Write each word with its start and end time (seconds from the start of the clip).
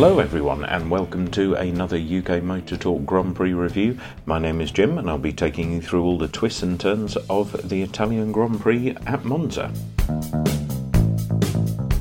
Hello, 0.00 0.20
everyone, 0.20 0.64
and 0.64 0.92
welcome 0.92 1.28
to 1.32 1.54
another 1.54 1.96
UK 1.96 2.40
Motor 2.40 2.76
Talk 2.76 3.04
Grand 3.04 3.34
Prix 3.34 3.52
review. 3.52 3.98
My 4.26 4.38
name 4.38 4.60
is 4.60 4.70
Jim, 4.70 4.96
and 4.96 5.10
I'll 5.10 5.18
be 5.18 5.32
taking 5.32 5.72
you 5.72 5.82
through 5.82 6.04
all 6.04 6.16
the 6.16 6.28
twists 6.28 6.62
and 6.62 6.78
turns 6.78 7.16
of 7.28 7.68
the 7.68 7.82
Italian 7.82 8.30
Grand 8.30 8.60
Prix 8.60 8.90
at 8.90 9.24
Monza. 9.24 9.72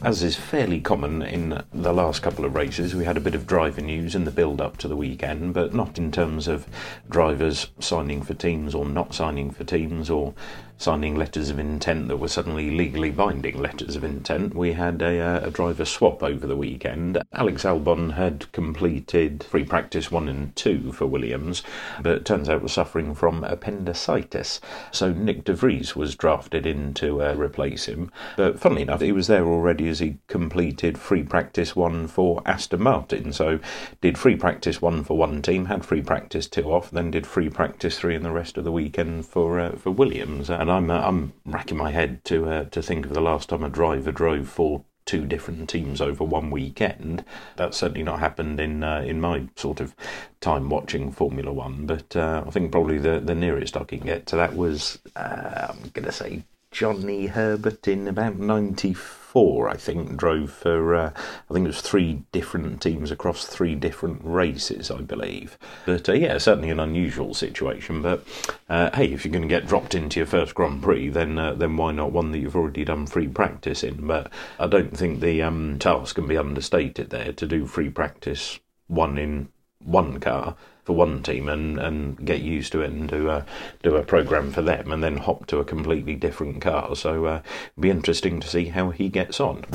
As 0.04 0.22
is 0.22 0.36
fairly 0.36 0.80
common 0.80 1.24
in 1.24 1.64
the 1.74 1.92
last 1.92 2.22
couple 2.22 2.46
of 2.46 2.54
races, 2.54 2.94
we 2.94 3.04
had 3.04 3.18
a 3.18 3.20
bit 3.20 3.34
of 3.34 3.48
driver 3.48 3.82
news 3.82 4.14
in 4.14 4.26
the 4.26 4.32
build 4.32 4.62
up 4.62 4.78
to 4.78 4.88
the 4.88 4.96
weekend, 4.96 5.56
but 5.56 5.74
not 5.74 5.98
in 5.98 6.12
terms 6.12 6.48
of 6.48 6.68
drivers 7.10 7.70
signing 7.80 8.22
for 8.22 8.36
teams 8.36 8.76
or 8.76 8.86
not 8.86 9.16
signing 9.16 9.50
for 9.50 9.64
teams 9.64 10.12
or 10.12 10.36
signing 10.78 11.16
letters 11.16 11.50
of 11.50 11.60
intent 11.60 12.08
that 12.08 12.18
were 12.18 12.28
suddenly 12.28 12.70
legally 12.72 13.10
binding 13.12 13.58
letters 13.58 13.96
of 13.96 14.04
intent. 14.04 14.56
We 14.56 14.74
had 14.74 15.02
a, 15.02 15.20
uh, 15.20 15.48
a 15.48 15.52
driver 15.52 15.86
swap 15.86 16.22
over 16.22 16.46
the 16.46 16.56
weekend. 16.56 17.18
Alex 17.34 17.64
Albon 17.64 18.14
had 18.14 18.52
completed 18.52 19.44
free 19.44 19.64
practice 19.64 20.12
one 20.12 20.28
and 20.28 20.56
two 20.56 20.92
for 20.92 21.06
Williams, 21.06 21.64
but 22.02 22.26
turns 22.26 22.48
out 22.48 22.62
was 22.62 22.74
suffering 22.74 23.16
from 23.16 23.44
appendicitis. 23.44 24.62
So 24.92 25.12
Nick 25.12 25.44
De 25.44 25.54
Vries 25.54 25.96
was 25.96 26.16
drafted 26.16 26.66
in 26.66 26.94
to 26.96 27.24
uh, 27.24 27.34
replace 27.36 27.86
him. 27.86 28.12
But 28.36 28.60
funnily 28.60 28.84
enough, 28.84 29.02
he 29.02 29.12
was 29.12 29.28
there 29.28 29.46
already 29.46 29.88
as 29.88 30.00
he 30.00 30.18
completed 30.28 30.98
free 30.98 31.24
practice 31.24 31.76
one 31.76 32.08
for 32.08 32.42
Aston 32.46 32.84
Martin. 32.84 33.34
So 33.34 33.60
did 34.02 34.18
free 34.18 34.36
practice 34.36 34.82
one 34.82 35.04
for 35.04 35.18
one 35.18 35.42
team, 35.42 35.66
had 35.66 35.86
free 35.86 36.02
practice 36.02 36.48
two 36.48 36.72
off, 36.72 36.92
then 36.92 37.12
did 37.12 37.26
free 37.26 37.50
practice 37.50 38.00
three 38.00 38.16
in 38.16 38.24
the 38.24 38.32
rest 38.32 38.58
of 38.58 38.64
the 38.64 38.72
weekend 38.72 39.26
for 39.26 39.60
uh, 39.60 39.72
for 39.72 39.92
Williams. 39.92 40.50
And 40.50 40.67
I'm 40.70 40.90
uh, 40.90 41.00
I'm 41.00 41.34
racking 41.46 41.78
my 41.78 41.92
head 41.92 42.24
to 42.26 42.50
uh, 42.50 42.64
to 42.66 42.82
think 42.82 43.06
of 43.06 43.14
the 43.14 43.22
last 43.22 43.50
time 43.50 43.64
a 43.64 43.70
driver 43.70 44.12
drove 44.12 44.48
for 44.48 44.84
two 45.08 45.26
different 45.26 45.70
teams 45.70 46.02
over 46.02 46.24
one 46.24 46.52
weekend. 46.52 47.24
That's 47.56 47.78
certainly 47.78 48.04
not 48.04 48.20
happened 48.20 48.60
in 48.60 48.84
uh, 48.84 49.02
in 49.02 49.20
my 49.20 49.48
sort 49.56 49.80
of 49.80 49.96
time 50.42 50.70
watching 50.70 51.12
Formula 51.12 51.52
One. 51.52 51.88
But 51.88 52.16
uh, 52.16 52.44
I 52.46 52.50
think 52.52 52.72
probably 52.72 53.00
the 53.00 53.20
the 53.20 53.36
nearest 53.36 53.76
I 53.76 53.86
can 53.86 54.00
get 54.00 54.28
to 54.28 54.36
that 54.36 54.56
was 54.56 55.00
uh, 55.16 55.68
I'm 55.70 55.90
going 55.94 56.06
to 56.06 56.12
say 56.12 56.44
Johnny 56.72 57.28
Herbert 57.28 57.88
in 57.88 58.08
about 58.08 58.38
'94 58.38 59.27
four, 59.38 59.70
I 59.70 59.78
think, 59.78 60.18
drove 60.18 60.50
for, 60.50 60.96
uh, 60.96 61.12
I 61.48 61.54
think 61.54 61.66
it 61.66 61.68
was 61.68 61.82
three 61.82 62.24
different 62.32 62.82
teams 62.82 63.12
across 63.12 63.46
three 63.46 63.76
different 63.76 64.20
races, 64.24 64.90
I 64.90 65.02
believe. 65.02 65.60
But 65.86 66.10
uh, 66.10 66.14
yeah, 66.14 66.40
certainly 66.40 66.72
an 66.72 66.80
unusual 66.80 67.36
situation. 67.36 68.02
But 68.02 68.26
uh, 68.68 68.90
hey, 68.96 69.14
if 69.14 69.24
you're 69.24 69.32
going 69.32 69.44
to 69.44 69.48
get 69.48 69.68
dropped 69.68 69.94
into 69.94 70.20
your 70.20 70.26
first 70.26 70.56
Grand 70.56 70.82
Prix, 70.82 71.10
then 71.10 71.38
uh, 71.38 71.54
then 71.54 71.78
why 71.78 71.92
not 71.92 72.12
one 72.12 72.32
that 72.32 72.40
you've 72.40 72.56
already 72.56 72.84
done 72.84 73.06
free 73.06 73.28
practice 73.28 73.84
in? 73.84 74.08
But 74.08 74.32
I 74.60 74.66
don't 74.66 74.98
think 74.98 75.20
the 75.20 75.44
um, 75.44 75.78
task 75.78 76.16
can 76.16 76.28
be 76.28 76.36
understated 76.36 77.12
there 77.12 77.32
to 77.34 77.46
do 77.46 77.68
free 77.68 77.92
practice 77.92 78.60
one 78.88 79.20
in 79.20 79.50
one 79.78 80.20
car 80.20 80.56
for 80.88 80.96
one 80.96 81.22
team 81.22 81.50
and, 81.50 81.78
and 81.78 82.26
get 82.26 82.40
used 82.40 82.72
to 82.72 82.80
it 82.80 82.90
and 82.90 83.10
do 83.10 83.30
a 83.30 83.46
do 83.84 83.98
a 83.98 84.04
program 84.04 84.54
for 84.54 84.62
them 84.62 84.90
and 84.94 85.04
then 85.04 85.18
hop 85.18 85.46
to 85.46 85.60
a 85.60 85.66
completely 85.66 86.16
different 86.16 86.62
car. 86.62 86.96
So 86.96 87.26
uh, 87.26 87.42
it'll 87.74 87.82
be 87.82 87.90
interesting 87.90 88.40
to 88.40 88.48
see 88.48 88.68
how 88.68 88.92
he 88.92 89.10
gets 89.10 89.42
on. 89.42 89.66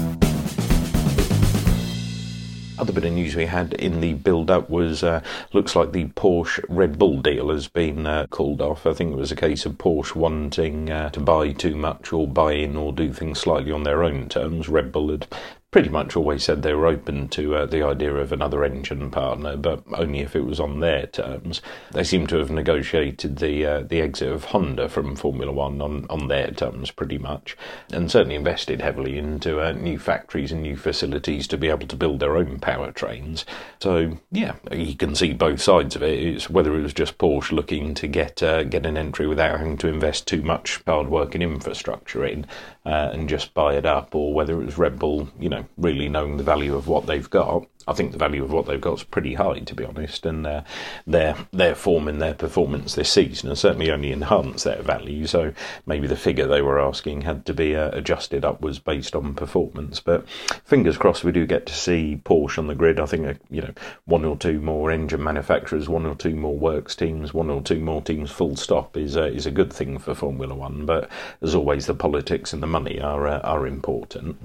Other 2.79 2.95
bit 2.95 3.05
of 3.05 3.13
news 3.13 3.37
we 3.37 3.45
had 3.45 3.75
in 3.75 4.01
the 4.01 4.15
build 4.15 4.51
up 4.51 4.71
was 4.71 5.03
uh, 5.03 5.21
looks 5.53 5.77
like 5.77 5.93
the 5.93 6.07
Porsche 6.07 6.65
Red 6.71 6.99
Bull 6.99 7.21
deal 7.21 7.51
has 7.51 7.69
been 7.69 8.07
uh, 8.07 8.27
called 8.31 8.63
off. 8.63 8.87
I 8.87 8.95
think 8.95 9.13
it 9.13 9.17
was 9.19 9.31
a 9.31 9.37
case 9.37 9.67
of 9.67 9.73
Porsche 9.75 10.17
wanting 10.17 10.91
uh, 10.91 11.11
to 11.11 11.21
buy 11.21 11.53
too 11.53 11.77
much 11.77 12.11
or 12.15 12.27
buy 12.27 12.55
in 12.55 12.75
or 12.75 12.91
do 12.91 13.13
things 13.13 13.39
slightly 13.39 13.71
on 13.71 13.83
their 13.83 14.03
own 14.03 14.31
terms. 14.31 14.67
Red 14.67 14.91
Bull 14.91 15.11
had 15.11 15.27
pretty 15.73 15.89
much 15.89 16.15
always 16.15 16.45
said 16.45 16.63
they 16.63 16.75
were 16.75 16.87
open 16.87 17.27
to 17.27 17.57
uh, 17.57 17.65
the 17.65 17.83
idea 17.83 18.15
of 18.15 18.31
another 18.31 18.63
engine 18.63 19.11
partner, 19.11 19.57
but 19.57 19.83
only 19.95 20.21
if 20.21 20.37
it 20.37 20.45
was 20.45 20.61
on 20.61 20.81
their 20.81 21.07
terms. 21.07 21.63
They 21.93 22.05
seem 22.05 22.27
to 22.27 22.37
have 22.37 22.51
negotiated 22.51 23.39
the 23.39 23.67
uh, 23.67 23.81
the 23.81 24.03
exit 24.03 24.31
of 24.31 24.45
Honda 24.45 24.91
from 24.91 25.17
Formula 25.17 25.51
One 25.51 25.81
on, 25.81 26.07
on 26.11 26.29
their 26.29 26.51
terms, 26.51 26.91
pretty 26.91 27.17
much, 27.17 27.57
and 27.91 28.11
certainly 28.11 28.35
invested 28.35 28.83
heavily 28.83 29.17
into 29.17 29.61
uh, 29.61 29.73
new 29.73 29.99
factories 29.99 30.53
and 30.53 30.63
new 30.63 30.77
facilities 30.77 31.49
to 31.49 31.57
be 31.57 31.69
able 31.69 31.87
to 31.87 31.97
build 31.97 32.21
their 32.21 32.37
own 32.37 32.61
powertrains. 32.61 33.47
So 33.81 34.19
yeah, 34.31 34.57
you 34.71 34.95
can 34.95 35.15
see 35.15 35.33
both 35.33 35.63
sides 35.63 35.97
of 35.97 36.03
it. 36.03 36.23
It's 36.23 36.51
whether 36.51 36.77
it 36.77 36.83
was 36.83 36.93
just 36.93 37.17
Porsche 37.17 37.53
looking 37.53 37.95
to 37.95 38.07
get 38.07 38.43
uh, 38.43 38.65
get 38.65 38.85
an 38.85 38.99
entry 38.99 39.27
without 39.27 39.59
having 39.59 39.79
to 39.79 39.89
invest 39.89 40.29
too 40.29 40.43
much 40.43 40.83
hard 40.87 41.09
work 41.09 41.35
and 41.35 41.43
infrastructure 41.43 42.27
in, 42.27 42.45
uh, 42.85 43.09
and 43.15 43.27
just 43.27 43.55
buy 43.55 43.75
it 43.75 43.87
up, 43.87 44.15
or 44.15 44.35
whether 44.35 44.61
it 44.61 44.67
was 44.67 44.77
Red 44.77 44.99
Bull, 44.99 45.31
you 45.41 45.49
know 45.49 45.62
really 45.77 46.09
knowing 46.09 46.37
the 46.37 46.45
value 46.45 46.75
of 46.75 46.89
what 46.89 47.07
they've 47.07 47.29
got. 47.29 47.67
I 47.87 47.95
think 47.95 48.13
the 48.13 48.19
value 48.19 48.45
of 48.45 48.53
what 48.53 48.67
they've 48.67 48.81
got 48.81 48.99
is 48.99 49.03
pretty 49.03 49.35
high, 49.35 49.59
to 49.59 49.75
be 49.75 49.85
honest, 49.85 50.25
and 50.25 50.47
uh, 50.47 50.63
their 51.07 51.37
their 51.53 51.75
form 51.75 52.07
and 52.07 52.23
their 52.23 52.35
performance 52.35 52.95
this 52.95 53.11
season 53.11 53.49
has 53.49 53.61
certainly 53.61 53.91
only 53.91 54.13
enhanced 54.13 54.65
their 54.65 54.83
value. 54.83 55.27
So 55.27 55.53
maybe 55.85 56.07
the 56.07 56.17
figure 56.17 56.47
they 56.47 56.63
were 56.63 56.81
asking 56.81 57.23
had 57.23 57.45
to 57.47 57.55
be 57.55 57.75
uh, 57.75 57.91
adjusted 57.91 58.45
upwards 58.45 58.79
based 58.79 59.17
on 59.17 59.35
performance. 59.35 59.99
But 59.99 60.29
fingers 60.65 60.97
crossed, 60.97 61.25
we 61.25 61.33
do 61.33 61.45
get 61.47 61.67
to 61.67 61.75
see 61.75 62.21
Porsche 62.25 62.59
on 62.59 62.69
the 62.69 62.75
grid. 62.75 63.01
I 63.01 63.07
think 63.07 63.27
uh, 63.27 63.35
you 63.51 63.63
know 63.63 63.73
one 64.05 64.25
or 64.25 64.37
two 64.37 64.61
more 64.61 64.91
engine 64.91 65.23
manufacturers, 65.23 65.89
one 65.89 66.07
or 66.07 66.15
two 66.15 66.37
more 66.37 66.57
works 66.57 66.95
teams, 66.95 67.35
one 67.35 67.51
or 67.51 67.63
two 67.63 67.81
more 67.81 68.03
teams. 68.03 68.31
Full 68.31 68.57
stop 68.57 68.97
is 68.97 69.17
uh, 69.17 69.25
is 69.25 69.47
a 69.47 69.51
good 69.51 69.73
thing 69.73 69.99
for 69.99 70.15
Formula 70.15 70.55
One. 70.55 70.87
But 70.87 71.11
as 71.41 71.55
always, 71.55 71.87
the 71.87 71.95
politics 71.95 72.53
and 72.53 72.63
the 72.63 72.69
money 72.69 73.01
are 73.01 73.27
uh, 73.27 73.41
are 73.41 73.67
important. 73.67 74.37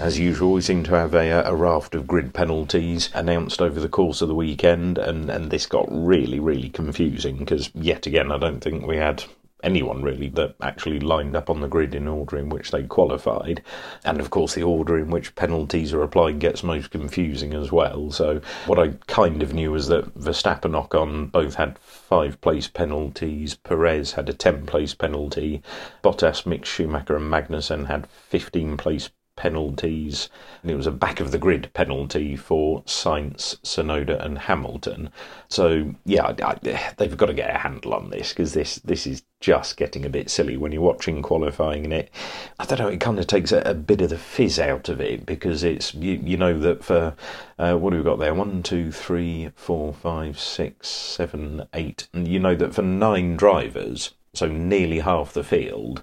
As 0.00 0.18
usual, 0.18 0.52
we 0.52 0.60
seem 0.60 0.82
to 0.84 0.94
have 0.94 1.14
a, 1.14 1.30
uh, 1.30 1.50
a, 1.50 1.54
raft 1.54 1.94
of 1.94 2.06
grid 2.06 2.34
penalties 2.34 3.10
announced 3.14 3.62
over 3.62 3.78
the 3.78 3.88
course 3.88 4.20
of 4.20 4.28
the 4.28 4.34
weekend, 4.34 4.98
and, 4.98 5.30
and 5.30 5.50
this 5.50 5.66
got 5.66 5.86
really, 5.88 6.40
really 6.40 6.68
confusing 6.68 7.38
because, 7.38 7.70
yet 7.74 8.04
again, 8.06 8.32
I 8.32 8.38
don't 8.38 8.60
think 8.60 8.86
we 8.86 8.96
had 8.96 9.24
anyone 9.62 10.02
really 10.02 10.28
that 10.28 10.56
actually 10.60 11.00
lined 11.00 11.34
up 11.34 11.48
on 11.48 11.60
the 11.60 11.68
grid 11.68 11.94
in 11.94 12.06
order 12.06 12.36
in 12.36 12.48
which 12.48 12.70
they 12.70 12.82
qualified. 12.82 13.62
And 14.04 14.20
of 14.20 14.30
course, 14.30 14.54
the 14.54 14.64
order 14.64 14.98
in 14.98 15.10
which 15.10 15.34
penalties 15.36 15.92
are 15.94 16.02
applied 16.02 16.40
gets 16.40 16.62
most 16.62 16.90
confusing 16.90 17.54
as 17.54 17.72
well. 17.72 18.10
So, 18.10 18.40
what 18.66 18.78
I 18.80 18.94
kind 19.06 19.42
of 19.42 19.54
knew 19.54 19.72
was 19.72 19.88
that 19.88 20.18
Verstappen 20.18 20.72
Ocon 20.72 21.32
both 21.32 21.54
had 21.54 21.78
five 21.78 22.40
place 22.40 22.68
penalties, 22.68 23.54
Perez 23.54 24.12
had 24.12 24.28
a 24.28 24.34
10 24.34 24.66
place 24.66 24.92
penalty, 24.92 25.62
Bottas, 26.02 26.44
Mick 26.44 26.64
Schumacher, 26.64 27.16
and 27.16 27.32
Magnussen 27.32 27.86
had 27.86 28.08
15 28.08 28.76
place 28.76 29.08
penalties. 29.36 30.28
And 30.62 30.70
it 30.70 30.76
was 30.76 30.86
a 30.86 30.92
back 30.92 31.20
of 31.20 31.30
the 31.30 31.38
grid 31.38 31.70
penalty 31.74 32.36
for 32.36 32.82
Sainz, 32.82 33.60
Tsunoda, 33.62 34.24
and 34.24 34.38
Hamilton. 34.38 35.10
So 35.48 35.94
yeah, 36.04 36.24
I, 36.24 36.34
I, 36.42 36.94
they've 36.96 37.16
got 37.16 37.26
to 37.26 37.34
get 37.34 37.54
a 37.54 37.58
handle 37.58 37.94
on 37.94 38.10
this 38.10 38.30
because 38.30 38.54
this 38.54 38.76
this 38.76 39.06
is 39.06 39.22
just 39.40 39.76
getting 39.76 40.06
a 40.06 40.10
bit 40.10 40.30
silly 40.30 40.56
when 40.56 40.72
you're 40.72 40.80
watching 40.80 41.20
qualifying. 41.20 41.84
And 41.84 41.92
it, 41.92 42.10
I 42.58 42.64
don't 42.64 42.78
know, 42.78 42.88
it 42.88 43.00
kind 43.00 43.18
of 43.18 43.26
takes 43.26 43.52
a, 43.52 43.60
a 43.60 43.74
bit 43.74 44.00
of 44.00 44.10
the 44.10 44.18
fizz 44.18 44.58
out 44.58 44.88
of 44.88 45.00
it 45.00 45.26
because 45.26 45.62
it's 45.62 45.94
you, 45.94 46.20
you 46.22 46.36
know 46.36 46.58
that 46.60 46.82
for 46.82 47.14
uh, 47.58 47.76
what 47.76 47.92
have 47.92 48.04
we 48.04 48.10
got 48.10 48.18
there? 48.18 48.34
One, 48.34 48.62
two, 48.62 48.90
three, 48.90 49.50
four, 49.54 49.92
five, 49.92 50.38
six, 50.38 50.88
seven, 50.88 51.66
eight. 51.74 52.08
And 52.12 52.26
you 52.26 52.38
know 52.38 52.54
that 52.54 52.74
for 52.74 52.82
nine 52.82 53.36
drivers, 53.36 54.14
so 54.32 54.46
nearly 54.46 55.00
half 55.00 55.32
the 55.32 55.44
field 55.44 56.02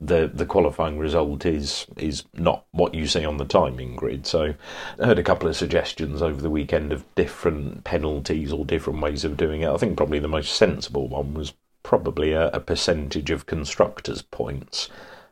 the 0.00 0.30
the 0.32 0.46
qualifying 0.46 0.98
result 0.98 1.44
is 1.44 1.86
is 1.96 2.24
not 2.34 2.64
what 2.70 2.94
you 2.94 3.06
see 3.06 3.24
on 3.24 3.36
the 3.36 3.44
timing 3.44 3.96
grid. 3.96 4.26
So 4.26 4.54
I 5.00 5.06
heard 5.06 5.18
a 5.18 5.24
couple 5.24 5.48
of 5.48 5.56
suggestions 5.56 6.22
over 6.22 6.40
the 6.40 6.50
weekend 6.50 6.92
of 6.92 7.04
different 7.14 7.84
penalties 7.84 8.52
or 8.52 8.64
different 8.64 9.00
ways 9.00 9.24
of 9.24 9.36
doing 9.36 9.62
it. 9.62 9.70
I 9.70 9.76
think 9.76 9.96
probably 9.96 10.20
the 10.20 10.28
most 10.28 10.54
sensible 10.54 11.08
one 11.08 11.34
was 11.34 11.54
probably 11.82 12.32
a, 12.32 12.48
a 12.50 12.60
percentage 12.60 13.30
of 13.30 13.46
constructors' 13.46 14.22
points. 14.22 14.88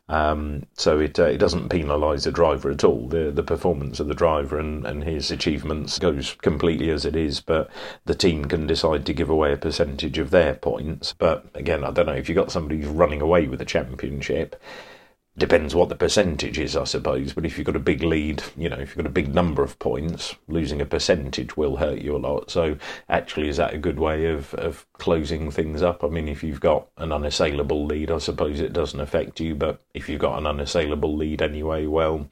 Um, 0.08 0.66
so 0.74 1.00
it 1.00 1.18
uh, 1.18 1.24
it 1.24 1.38
doesn't 1.38 1.68
penalise 1.68 2.24
the 2.24 2.30
driver 2.30 2.70
at 2.70 2.84
all. 2.84 3.08
The 3.08 3.32
the 3.32 3.42
performance 3.42 3.98
of 3.98 4.06
the 4.06 4.14
driver 4.14 4.58
and, 4.58 4.86
and 4.86 5.02
his 5.02 5.32
achievements 5.32 5.98
goes 5.98 6.36
completely 6.42 6.90
as 6.90 7.04
it 7.04 7.16
is, 7.16 7.40
but 7.40 7.68
the 8.04 8.14
team 8.14 8.44
can 8.44 8.68
decide 8.68 9.04
to 9.06 9.12
give 9.12 9.28
away 9.28 9.52
a 9.52 9.56
percentage 9.56 10.18
of 10.18 10.30
their 10.30 10.54
points. 10.54 11.12
But 11.12 11.46
again, 11.54 11.82
I 11.82 11.90
don't 11.90 12.06
know 12.06 12.12
if 12.12 12.28
you've 12.28 12.36
got 12.36 12.52
somebody 12.52 12.80
who's 12.80 12.90
running 12.90 13.20
away 13.20 13.48
with 13.48 13.58
the 13.58 13.64
championship 13.64 14.60
Depends 15.38 15.74
what 15.74 15.90
the 15.90 15.94
percentage 15.94 16.58
is, 16.58 16.76
I 16.76 16.84
suppose. 16.84 17.34
But 17.34 17.44
if 17.44 17.58
you've 17.58 17.66
got 17.66 17.76
a 17.76 17.80
big 17.80 18.02
lead, 18.02 18.42
you 18.56 18.70
know, 18.70 18.78
if 18.78 18.90
you've 18.90 19.04
got 19.04 19.06
a 19.06 19.10
big 19.10 19.34
number 19.34 19.62
of 19.62 19.78
points, 19.78 20.34
losing 20.48 20.80
a 20.80 20.86
percentage 20.86 21.58
will 21.58 21.76
hurt 21.76 21.98
you 21.98 22.16
a 22.16 22.18
lot. 22.18 22.50
So, 22.50 22.78
actually, 23.10 23.48
is 23.48 23.58
that 23.58 23.74
a 23.74 23.78
good 23.78 23.98
way 23.98 24.26
of, 24.26 24.54
of 24.54 24.86
closing 24.94 25.50
things 25.50 25.82
up? 25.82 26.02
I 26.02 26.08
mean, 26.08 26.28
if 26.28 26.42
you've 26.42 26.60
got 26.60 26.88
an 26.96 27.12
unassailable 27.12 27.84
lead, 27.84 28.10
I 28.10 28.18
suppose 28.18 28.60
it 28.60 28.72
doesn't 28.72 29.00
affect 29.00 29.38
you. 29.38 29.54
But 29.54 29.80
if 29.92 30.08
you've 30.08 30.20
got 30.20 30.38
an 30.38 30.46
unassailable 30.46 31.14
lead 31.14 31.42
anyway, 31.42 31.84
well, 31.84 32.28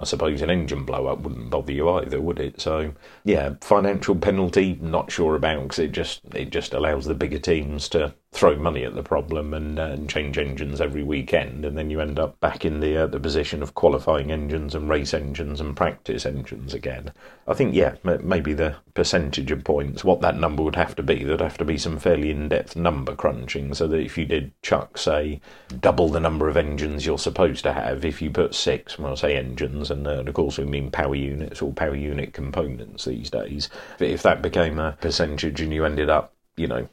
I 0.00 0.04
suppose 0.04 0.42
an 0.42 0.50
engine 0.50 0.84
blow 0.84 1.06
up 1.08 1.20
wouldn't 1.20 1.50
bother 1.50 1.72
you 1.72 1.88
either, 1.90 2.20
would 2.20 2.38
it? 2.38 2.60
So 2.60 2.94
yeah, 3.24 3.54
financial 3.60 4.14
penalty, 4.14 4.78
not 4.80 5.10
sure 5.10 5.34
about 5.34 5.62
because 5.62 5.80
it 5.80 5.92
just 5.92 6.20
it 6.34 6.50
just 6.50 6.72
allows 6.72 7.04
the 7.04 7.14
bigger 7.14 7.38
teams 7.40 7.88
to 7.90 8.14
throw 8.30 8.54
money 8.56 8.84
at 8.84 8.94
the 8.94 9.02
problem 9.02 9.54
and, 9.54 9.78
uh, 9.78 9.84
and 9.84 10.08
change 10.08 10.36
engines 10.36 10.80
every 10.80 11.02
weekend, 11.02 11.64
and 11.64 11.78
then 11.78 11.88
you 11.90 12.00
end 12.00 12.18
up 12.18 12.38
back 12.40 12.64
in 12.64 12.80
the 12.80 12.96
uh, 12.96 13.06
the 13.06 13.18
position 13.18 13.62
of 13.62 13.74
qualifying 13.74 14.30
engines 14.30 14.74
and 14.74 14.88
race 14.88 15.14
engines 15.14 15.60
and 15.60 15.76
practice 15.76 16.26
engines 16.26 16.74
again. 16.74 17.10
I 17.46 17.54
think 17.54 17.74
yeah, 17.74 17.96
maybe 18.04 18.52
the 18.52 18.76
percentage 18.92 19.50
of 19.50 19.64
points, 19.64 20.04
what 20.04 20.20
that 20.20 20.36
number 20.36 20.62
would 20.62 20.76
have 20.76 20.94
to 20.96 21.02
be, 21.02 21.24
there'd 21.24 21.40
have 21.40 21.58
to 21.58 21.64
be 21.64 21.78
some 21.78 21.98
fairly 21.98 22.30
in-depth 22.30 22.76
number 22.76 23.14
crunching, 23.14 23.72
so 23.74 23.88
that 23.88 24.00
if 24.00 24.18
you 24.18 24.26
did 24.26 24.52
chuck 24.62 24.98
say 24.98 25.40
double 25.80 26.08
the 26.08 26.20
number 26.20 26.48
of 26.48 26.56
engines 26.56 27.06
you're 27.06 27.18
supposed 27.18 27.64
to 27.64 27.72
have, 27.72 28.04
if 28.04 28.20
you 28.20 28.30
put 28.30 28.54
six, 28.54 28.98
well, 28.98 29.16
say 29.16 29.36
engines, 29.36 29.90
and, 29.90 30.06
uh, 30.06 30.18
and 30.18 30.28
of 30.28 30.34
course 30.34 30.58
we 30.58 30.64
mean 30.64 30.90
power 30.90 31.14
units 31.14 31.62
or 31.62 31.72
power 31.72 31.96
unit 31.96 32.34
components 32.34 33.06
these 33.06 33.30
days, 33.30 33.70
if 33.98 34.22
that 34.22 34.42
became 34.42 34.78
a 34.78 34.92
percentage 35.00 35.60
and 35.62 35.72
you 35.72 35.84
ended 35.84 36.10
up, 36.10 36.34
you 36.56 36.66
know 36.66 36.88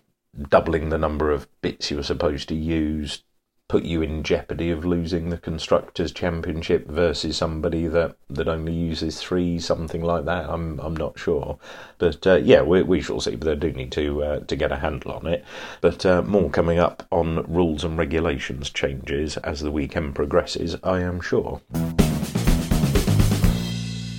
doubling 0.49 0.89
the 0.89 0.97
number 0.97 1.31
of 1.31 1.47
bits 1.61 1.91
you 1.91 1.97
were 1.97 2.03
supposed 2.03 2.47
to 2.49 2.55
use 2.55 3.23
put 3.67 3.83
you 3.83 4.01
in 4.01 4.21
jeopardy 4.21 4.69
of 4.69 4.85
losing 4.85 5.29
the 5.29 5.37
constructors 5.37 6.11
championship 6.11 6.87
versus 6.87 7.35
somebody 7.35 7.87
that, 7.87 8.15
that 8.29 8.47
only 8.47 8.73
uses 8.73 9.19
three 9.19 9.57
something 9.57 10.03
like 10.03 10.25
that? 10.25 10.47
I'm 10.47 10.79
i'm 10.79 10.95
not 10.95 11.17
sure. 11.17 11.57
But 11.97 12.25
uh, 12.27 12.35
yeah 12.35 12.61
we, 12.61 12.83
we 12.83 13.01
shall 13.01 13.19
see. 13.19 13.35
But 13.35 13.45
they 13.45 13.55
do 13.55 13.75
need 13.75 13.91
to 13.93 14.23
uh, 14.23 14.39
to 14.41 14.55
get 14.55 14.71
a 14.71 14.77
handle 14.77 15.13
on 15.13 15.25
it. 15.25 15.43
But 15.81 16.05
uh, 16.05 16.21
more 16.21 16.49
coming 16.49 16.77
up 16.77 17.07
on 17.11 17.43
rules 17.51 17.83
and 17.83 17.97
regulations 17.97 18.69
changes 18.69 19.37
as 19.37 19.61
the 19.61 19.71
weekend 19.71 20.15
progresses 20.15 20.75
i 20.83 20.99
am 20.99 21.19
sure 21.19 21.61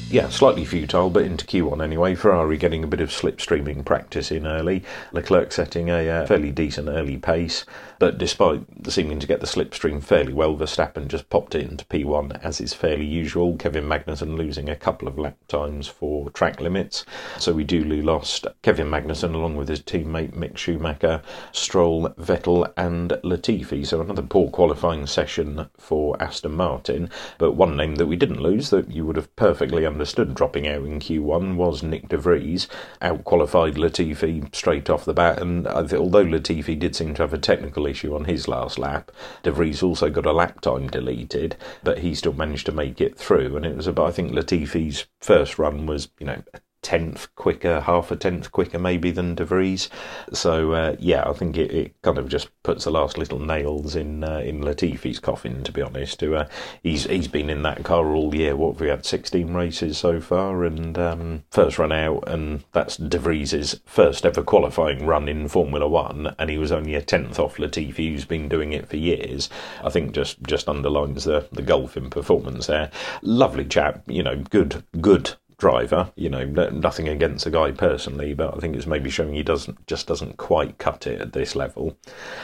yeah, 0.08 0.28
slightly 0.28 0.64
futile, 0.64 1.10
but 1.10 1.24
into 1.24 1.44
Q1 1.44 1.82
anyway. 1.82 2.14
Ferrari 2.14 2.56
getting 2.56 2.84
a 2.84 2.86
bit 2.86 3.00
of 3.00 3.10
slipstreaming 3.10 3.84
practice 3.84 4.30
in 4.30 4.46
early. 4.46 4.84
Leclerc 5.12 5.52
setting 5.52 5.90
a 5.90 6.08
uh, 6.08 6.26
fairly 6.26 6.52
decent 6.52 6.88
early 6.88 7.16
pace, 7.16 7.64
but 7.98 8.18
despite 8.18 8.62
seeming 8.88 9.18
to 9.18 9.26
get 9.26 9.40
the 9.40 9.46
slipstream 9.46 10.02
fairly 10.02 10.32
well, 10.32 10.56
Verstappen 10.56 11.08
just 11.08 11.30
popped 11.30 11.54
it 11.54 11.68
into 11.68 11.84
P1 11.86 12.42
as 12.42 12.60
is 12.60 12.74
fairly 12.74 13.04
usual. 13.04 13.56
Kevin 13.56 13.84
Magnussen 13.84 14.36
losing 14.36 14.68
a 14.68 14.76
couple 14.76 15.08
of 15.08 15.18
lap 15.18 15.36
times 15.48 15.88
for 15.88 16.30
track 16.30 16.60
limits. 16.60 17.04
So 17.38 17.52
we 17.52 17.64
duly 17.64 18.02
lost 18.02 18.46
Kevin 18.62 18.88
Magnussen 18.88 19.34
along 19.34 19.56
with 19.56 19.68
his 19.68 19.80
teammate 19.80 20.34
Mick 20.34 20.56
Schumacher, 20.56 21.22
Stroll, 21.52 22.10
Vettel, 22.10 22.72
and 22.76 23.10
Latifi. 23.24 23.86
So 23.86 24.00
another 24.00 24.22
poor 24.22 24.50
qualifying 24.50 25.06
session 25.06 25.68
for 25.78 26.20
Aston 26.22 26.52
Martin. 26.52 27.10
But 27.38 27.52
one 27.52 27.76
name 27.76 27.96
that 27.96 28.06
we 28.06 28.16
didn't 28.16 28.42
lose 28.42 28.70
that 28.70 28.90
you 28.90 29.06
would 29.06 29.16
have 29.16 29.34
perfectly 29.36 29.86
understood 29.86 30.34
dropping 30.34 30.66
out 30.68 30.84
in 30.84 31.00
Q1 31.00 31.56
was 31.56 31.82
Nick 31.82 32.08
de 32.08 32.18
Vries. 32.18 32.68
Out 33.00 33.24
qualified 33.24 33.74
Latifi 33.74 34.54
straight 34.54 34.90
off 34.90 35.04
the 35.04 35.14
bat, 35.14 35.40
and 35.40 35.66
although 35.66 36.24
Latifi 36.24 36.78
did 36.78 36.94
seem 36.94 37.14
to 37.14 37.22
have 37.22 37.32
a 37.32 37.38
technical 37.38 37.85
issue 37.86 38.14
on 38.14 38.24
his 38.24 38.48
last 38.48 38.78
lap, 38.78 39.10
de 39.42 39.50
Vries 39.50 39.82
also 39.82 40.10
got 40.10 40.26
a 40.26 40.32
lap 40.32 40.60
time 40.60 40.88
deleted, 40.88 41.56
but 41.82 41.98
he 41.98 42.14
still 42.14 42.32
managed 42.32 42.66
to 42.66 42.72
make 42.72 43.00
it 43.00 43.16
through. 43.16 43.56
And 43.56 43.64
it 43.64 43.76
was 43.76 43.86
about, 43.86 44.08
I 44.08 44.12
think 44.12 44.32
Latifi's 44.32 45.06
first 45.20 45.58
run 45.58 45.86
was, 45.86 46.08
you 46.18 46.26
know, 46.26 46.42
tenth 46.86 47.34
quicker, 47.34 47.80
half 47.80 48.12
a 48.12 48.16
tenth 48.16 48.52
quicker 48.52 48.78
maybe 48.78 49.10
than 49.10 49.34
De 49.34 49.44
Vries. 49.44 49.90
So 50.32 50.70
uh, 50.70 50.94
yeah, 51.00 51.28
I 51.28 51.32
think 51.32 51.56
it, 51.56 51.72
it, 51.72 52.02
kind 52.02 52.16
of 52.16 52.28
just 52.28 52.48
puts 52.62 52.84
the 52.84 52.92
last 52.92 53.18
little 53.18 53.40
nails 53.40 53.96
in 53.96 54.22
uh, 54.22 54.38
in 54.38 54.60
Latifi's 54.60 55.18
coffin. 55.18 55.64
To 55.64 55.72
be 55.72 55.82
honest, 55.82 56.20
to, 56.20 56.36
uh, 56.36 56.48
he's 56.84 57.02
he's 57.06 57.26
been 57.26 57.50
in 57.50 57.62
that 57.62 57.82
car 57.82 58.14
all 58.14 58.32
year. 58.32 58.54
What 58.54 58.74
have 58.74 58.80
we 58.80 58.86
had? 58.88 59.04
Sixteen 59.04 59.52
races 59.52 59.98
so 59.98 60.20
far, 60.20 60.64
and 60.64 60.96
um, 60.96 61.42
first 61.50 61.76
run 61.76 61.90
out, 61.90 62.28
and 62.28 62.62
that's 62.70 62.96
De 62.96 63.18
Vries's 63.18 63.80
first 63.84 64.24
ever 64.24 64.44
qualifying 64.44 65.06
run 65.06 65.28
in 65.28 65.48
Formula 65.48 65.88
One, 65.88 66.36
and 66.38 66.50
he 66.50 66.56
was 66.56 66.70
only 66.70 66.94
a 66.94 67.02
tenth 67.02 67.40
off 67.40 67.56
Latifi, 67.56 68.12
who's 68.12 68.24
been 68.24 68.48
doing 68.48 68.72
it 68.72 68.88
for 68.88 68.96
years. 68.96 69.50
I 69.82 69.90
think 69.90 70.12
just 70.12 70.40
just 70.44 70.68
underlines 70.68 71.24
the 71.24 71.48
the 71.50 71.62
golf 71.62 71.96
in 71.96 72.10
performance 72.10 72.68
there. 72.68 72.92
Lovely 73.22 73.64
chap, 73.64 74.04
you 74.06 74.22
know, 74.22 74.36
good 74.36 74.84
good 75.00 75.34
driver. 75.58 76.12
You 76.16 76.28
know, 76.28 76.44
nothing 76.44 77.08
against 77.08 77.44
the 77.44 77.50
guy 77.50 77.72
personally, 77.72 78.34
but 78.34 78.54
I 78.54 78.60
think 78.60 78.76
it's 78.76 78.86
maybe 78.86 79.10
showing 79.10 79.34
he 79.34 79.42
doesn't 79.42 79.86
just 79.86 80.06
doesn't 80.06 80.36
quite 80.36 80.78
cut 80.78 81.06
it 81.06 81.20
at 81.20 81.32
this 81.32 81.56
level. 81.56 81.96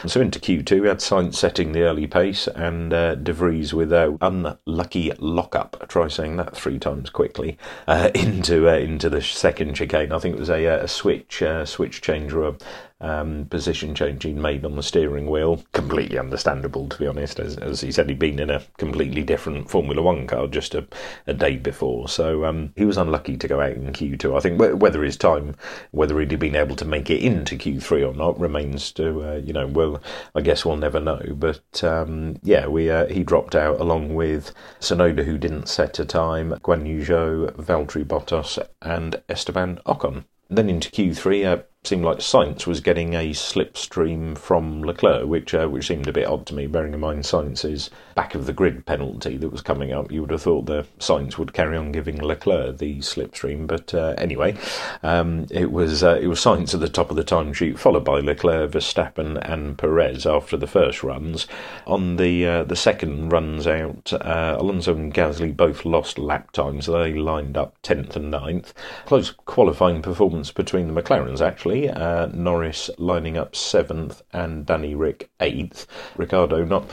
So 0.06 0.20
into 0.20 0.38
Q2, 0.38 0.80
we 0.80 0.88
had 0.88 0.98
Sainz 0.98 1.34
setting 1.34 1.72
the 1.72 1.82
early 1.82 2.06
pace 2.06 2.46
and 2.48 2.92
uh, 2.92 3.14
De 3.14 3.32
Vries 3.32 3.74
with 3.74 3.92
a 3.92 4.16
unlucky 4.20 5.12
lockup. 5.18 5.88
Try 5.88 6.08
saying 6.08 6.36
that 6.36 6.56
three 6.56 6.78
times 6.78 7.10
quickly 7.10 7.58
uh, 7.86 8.10
into 8.14 8.68
uh, 8.68 8.76
into 8.76 9.10
the 9.10 9.22
second 9.22 9.74
chicane. 9.74 10.12
I 10.12 10.18
think 10.18 10.36
it 10.36 10.40
was 10.40 10.50
a, 10.50 10.64
a 10.64 10.88
switch 10.88 11.42
uh, 11.42 11.66
switch 11.66 12.00
change 12.00 12.32
or 12.32 12.48
a, 12.48 12.56
um, 13.02 13.46
position 13.46 13.94
changing 13.94 14.40
made 14.40 14.64
on 14.64 14.76
the 14.76 14.82
steering 14.82 15.28
wheel. 15.28 15.62
Completely 15.72 16.18
understandable, 16.18 16.88
to 16.88 16.98
be 16.98 17.06
honest. 17.06 17.38
As, 17.40 17.56
as, 17.58 17.80
he 17.80 17.92
said, 17.92 18.08
he'd 18.08 18.18
been 18.18 18.38
in 18.38 18.48
a 18.48 18.62
completely 18.78 19.22
different 19.22 19.68
Formula 19.68 20.00
One 20.00 20.26
car 20.26 20.46
just 20.46 20.74
a, 20.74 20.86
a 21.26 21.34
day 21.34 21.56
before. 21.56 22.08
So 22.08 22.44
um, 22.44 22.72
he 22.76 22.84
was 22.84 22.96
unlucky 22.96 23.36
to 23.36 23.48
go 23.48 23.60
out 23.60 23.72
in 23.72 23.92
Q2. 23.92 24.36
I 24.36 24.40
think 24.40 24.80
whether 24.80 25.02
his 25.02 25.16
time, 25.16 25.56
whether 25.90 26.18
he'd 26.18 26.38
been 26.38 26.56
able 26.56 26.76
to 26.76 26.84
make 26.84 27.10
it 27.10 27.22
into 27.22 27.56
Q3 27.56 28.08
or 28.08 28.14
not, 28.14 28.38
remains 28.38 28.92
to, 28.92 29.32
uh, 29.32 29.36
you 29.36 29.52
know, 29.52 29.66
well, 29.66 30.00
I 30.34 30.40
guess 30.40 30.64
we'll 30.64 30.76
never 30.76 31.00
know. 31.00 31.20
But 31.34 31.82
um, 31.82 32.38
yeah, 32.42 32.66
we 32.68 32.88
uh, 32.88 33.06
he 33.06 33.24
dropped 33.24 33.56
out 33.56 33.80
along 33.80 34.14
with 34.14 34.52
Tsunoda, 34.80 35.24
who 35.24 35.38
didn't 35.38 35.68
set 35.68 35.98
a 35.98 36.04
time, 36.04 36.52
Guan 36.62 36.86
Yu 36.86 37.04
Zhou, 37.04 37.50
Valtteri 37.52 38.04
Bottas, 38.04 38.58
and 38.80 39.20
Esteban 39.28 39.80
Ocon. 39.86 40.24
Then 40.48 40.68
into 40.68 40.90
Q3, 40.90 41.46
uh, 41.46 41.62
seemed 41.84 42.04
like 42.04 42.18
Sainz 42.18 42.64
was 42.64 42.78
getting 42.78 43.14
a 43.14 43.30
slipstream 43.30 44.38
from 44.38 44.82
Leclerc, 44.82 45.26
which 45.26 45.52
uh, 45.52 45.66
which 45.66 45.88
seemed 45.88 46.06
a 46.06 46.12
bit 46.12 46.28
odd 46.28 46.46
to 46.46 46.54
me, 46.54 46.68
bearing 46.68 46.94
in 46.94 47.00
mind 47.00 47.24
Sainz's 47.24 47.90
back 48.14 48.36
of 48.36 48.46
the 48.46 48.52
grid 48.52 48.86
penalty 48.86 49.36
that 49.36 49.50
was 49.50 49.62
coming 49.62 49.92
up. 49.92 50.12
You 50.12 50.20
would 50.20 50.30
have 50.30 50.42
thought 50.42 50.66
the 50.66 50.86
Sainz 51.00 51.38
would 51.38 51.52
carry 51.52 51.76
on 51.76 51.90
giving 51.90 52.22
Leclerc 52.22 52.78
the 52.78 52.98
slipstream, 52.98 53.66
but 53.66 53.92
uh, 53.92 54.14
anyway, 54.16 54.56
um, 55.02 55.48
it 55.50 55.72
was 55.72 56.04
uh, 56.04 56.20
it 56.22 56.28
was 56.28 56.38
Sainz 56.38 56.72
at 56.72 56.78
the 56.78 56.88
top 56.88 57.10
of 57.10 57.16
the 57.16 57.24
timesheet, 57.24 57.78
followed 57.78 58.04
by 58.04 58.20
Leclerc, 58.20 58.70
Verstappen, 58.70 59.36
and 59.42 59.76
Perez 59.76 60.24
after 60.24 60.56
the 60.56 60.68
first 60.68 61.02
runs. 61.02 61.48
On 61.88 62.14
the 62.14 62.46
uh, 62.46 62.62
the 62.62 62.76
second 62.76 63.30
runs 63.32 63.66
out, 63.66 64.12
uh, 64.12 64.56
Alonso 64.56 64.94
and 64.94 65.12
Gasly 65.12 65.56
both 65.56 65.84
lost 65.84 66.16
lap 66.16 66.52
times. 66.52 66.84
So 66.84 66.92
they 66.92 67.14
lined 67.14 67.56
up 67.56 67.74
tenth 67.82 68.14
and 68.14 68.32
9th. 68.32 68.72
Close 69.06 69.32
qualifying 69.32 70.00
performance 70.00 70.52
between 70.52 70.86
the 70.86 71.02
McLarens 71.02 71.40
actually 71.40 71.71
uh, 71.72 72.28
Norris 72.32 72.90
lining 72.98 73.36
up 73.36 73.56
seventh 73.56 74.22
and 74.32 74.66
Danny 74.66 74.94
Ric 74.94 75.30
eighth. 75.40 75.86
Ricciardo 76.16 76.64
not, 76.64 76.90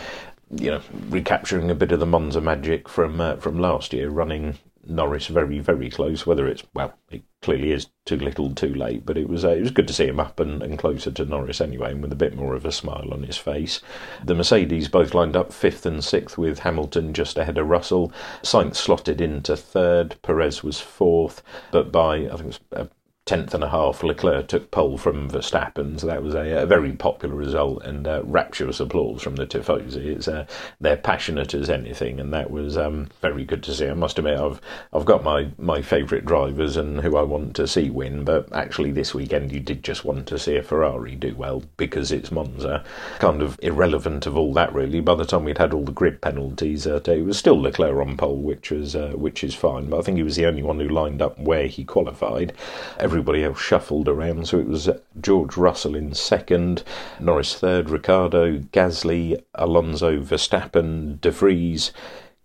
you 0.52 0.72
know, 0.72 0.82
recapturing 1.10 1.70
a 1.70 1.76
bit 1.76 1.92
of 1.92 2.00
the 2.00 2.06
Monza 2.06 2.42
magic 2.42 2.90
from 2.90 3.22
uh, 3.22 3.36
from 3.38 3.60
last 3.60 3.94
year, 3.94 4.10
running 4.10 4.58
Norris 4.86 5.28
very 5.28 5.60
very 5.60 5.90
close. 5.90 6.26
Whether 6.26 6.48
it's 6.48 6.64
well, 6.74 6.94
it 7.12 7.24
clearly 7.42 7.72
is 7.72 7.88
too 8.06 8.18
little, 8.18 8.54
too 8.54 8.74
late, 8.74 9.06
but 9.06 9.18
it 9.18 9.30
was 9.30 9.46
uh, 9.46 9.50
it 9.50 9.62
was 9.62 9.72
good 9.72 9.88
to 9.88 9.94
see 9.94 10.08
him 10.08 10.20
up 10.20 10.40
and, 10.40 10.64
and 10.64 10.80
closer 10.80 11.12
to 11.12 11.26
Norris 11.26 11.62
anyway, 11.62 11.92
and 11.92 12.02
with 12.02 12.12
a 12.12 12.16
bit 12.16 12.36
more 12.36 12.56
of 12.56 12.66
a 12.66 12.72
smile 12.72 13.10
on 13.14 13.24
his 13.24 13.38
face. 13.38 13.82
The 14.26 14.36
Mercedes 14.36 14.88
both 14.88 15.14
lined 15.14 15.36
up 15.36 15.54
fifth 15.54 15.86
and 15.86 16.04
sixth, 16.04 16.38
with 16.38 16.60
Hamilton 16.60 17.14
just 17.14 17.38
ahead 17.38 17.58
of 17.58 17.68
Russell. 17.68 18.12
Sainz 18.42 18.78
slotted 18.78 19.22
into 19.22 19.56
third. 19.56 20.16
Perez 20.24 20.64
was 20.64 20.80
fourth, 20.80 21.44
but 21.72 21.92
by 21.92 22.26
I 22.26 22.36
think 22.38 22.40
it 22.40 22.62
was. 22.72 22.90
Tenth 23.30 23.54
and 23.54 23.64
a 23.64 23.70
half, 23.70 24.02
Leclerc 24.02 24.48
took 24.48 24.72
pole 24.72 24.98
from 24.98 25.30
Verstappen, 25.30 26.00
so 26.00 26.08
that 26.08 26.24
was 26.24 26.34
a, 26.34 26.64
a 26.64 26.66
very 26.66 26.94
popular 26.94 27.36
result 27.36 27.84
and 27.84 28.08
uh, 28.08 28.24
rapturous 28.24 28.80
applause 28.80 29.22
from 29.22 29.36
the 29.36 29.46
Tifosi. 29.46 30.04
It's 30.04 30.28
uh, 30.28 30.48
they're 30.82 30.98
passionate 30.98 31.54
as 31.54 31.70
anything, 31.70 32.20
and 32.20 32.34
that 32.34 32.50
was 32.50 32.76
um, 32.76 33.10
very 33.22 33.46
good 33.46 33.62
to 33.66 33.74
see. 33.76 33.88
I 33.88 33.94
must 33.94 34.18
admit, 34.18 34.40
I've 34.40 34.60
I've 34.92 35.06
got 35.06 35.24
my 35.24 35.50
my 35.60 35.84
favourite 35.84 36.26
drivers 36.26 36.76
and 36.76 37.02
who 37.02 37.18
I 37.18 37.22
want 37.22 37.56
to 37.58 37.68
see 37.68 37.92
win, 37.92 38.24
but 38.24 38.52
actually 38.52 38.92
this 38.92 39.14
weekend 39.14 39.52
you 39.52 39.60
did 39.60 39.84
just 39.84 40.04
want 40.04 40.26
to 40.26 40.40
see 40.40 40.56
a 40.56 40.64
Ferrari 40.64 41.16
do 41.16 41.36
well 41.36 41.62
because 41.78 42.12
it's 42.12 42.32
Monza. 42.32 42.84
Kind 43.20 43.44
of 43.44 43.60
irrelevant 43.62 44.26
of 44.26 44.36
all 44.38 44.54
that 44.54 44.74
really. 44.74 45.02
By 45.02 45.14
the 45.14 45.24
time 45.24 45.44
we'd 45.44 45.60
had 45.60 45.72
all 45.72 45.86
the 45.86 45.92
grid 45.92 46.20
penalties, 46.20 46.88
uh, 46.88 47.00
it 47.06 47.26
was 47.26 47.38
still 47.38 47.62
Leclerc 47.62 47.96
on 47.96 48.18
pole, 48.18 48.38
which 48.38 48.72
was 48.72 48.96
uh, 48.96 49.12
which 49.14 49.44
is 49.44 49.54
fine. 49.54 49.88
But 49.92 50.00
I 50.00 50.02
think 50.02 50.18
he 50.18 50.24
was 50.24 50.36
the 50.36 50.48
only 50.48 50.64
one 50.64 50.80
who 50.80 50.90
lined 50.90 51.22
up 51.22 51.38
where 51.38 51.68
he 51.68 51.84
qualified. 51.84 52.54
Every 52.98 53.19
everybody 53.20 53.44
else 53.44 53.60
shuffled 53.60 54.08
around. 54.08 54.48
So 54.48 54.60
it 54.60 54.68
was 54.68 54.90
George 55.20 55.58
Russell 55.58 55.94
in 55.94 56.14
second, 56.14 56.84
Norris 57.20 57.54
third, 57.54 57.90
Ricciardo, 57.90 58.60
Gasly, 58.72 59.38
Alonso, 59.56 60.22
Verstappen, 60.22 61.20
De 61.20 61.30
Vries, 61.30 61.92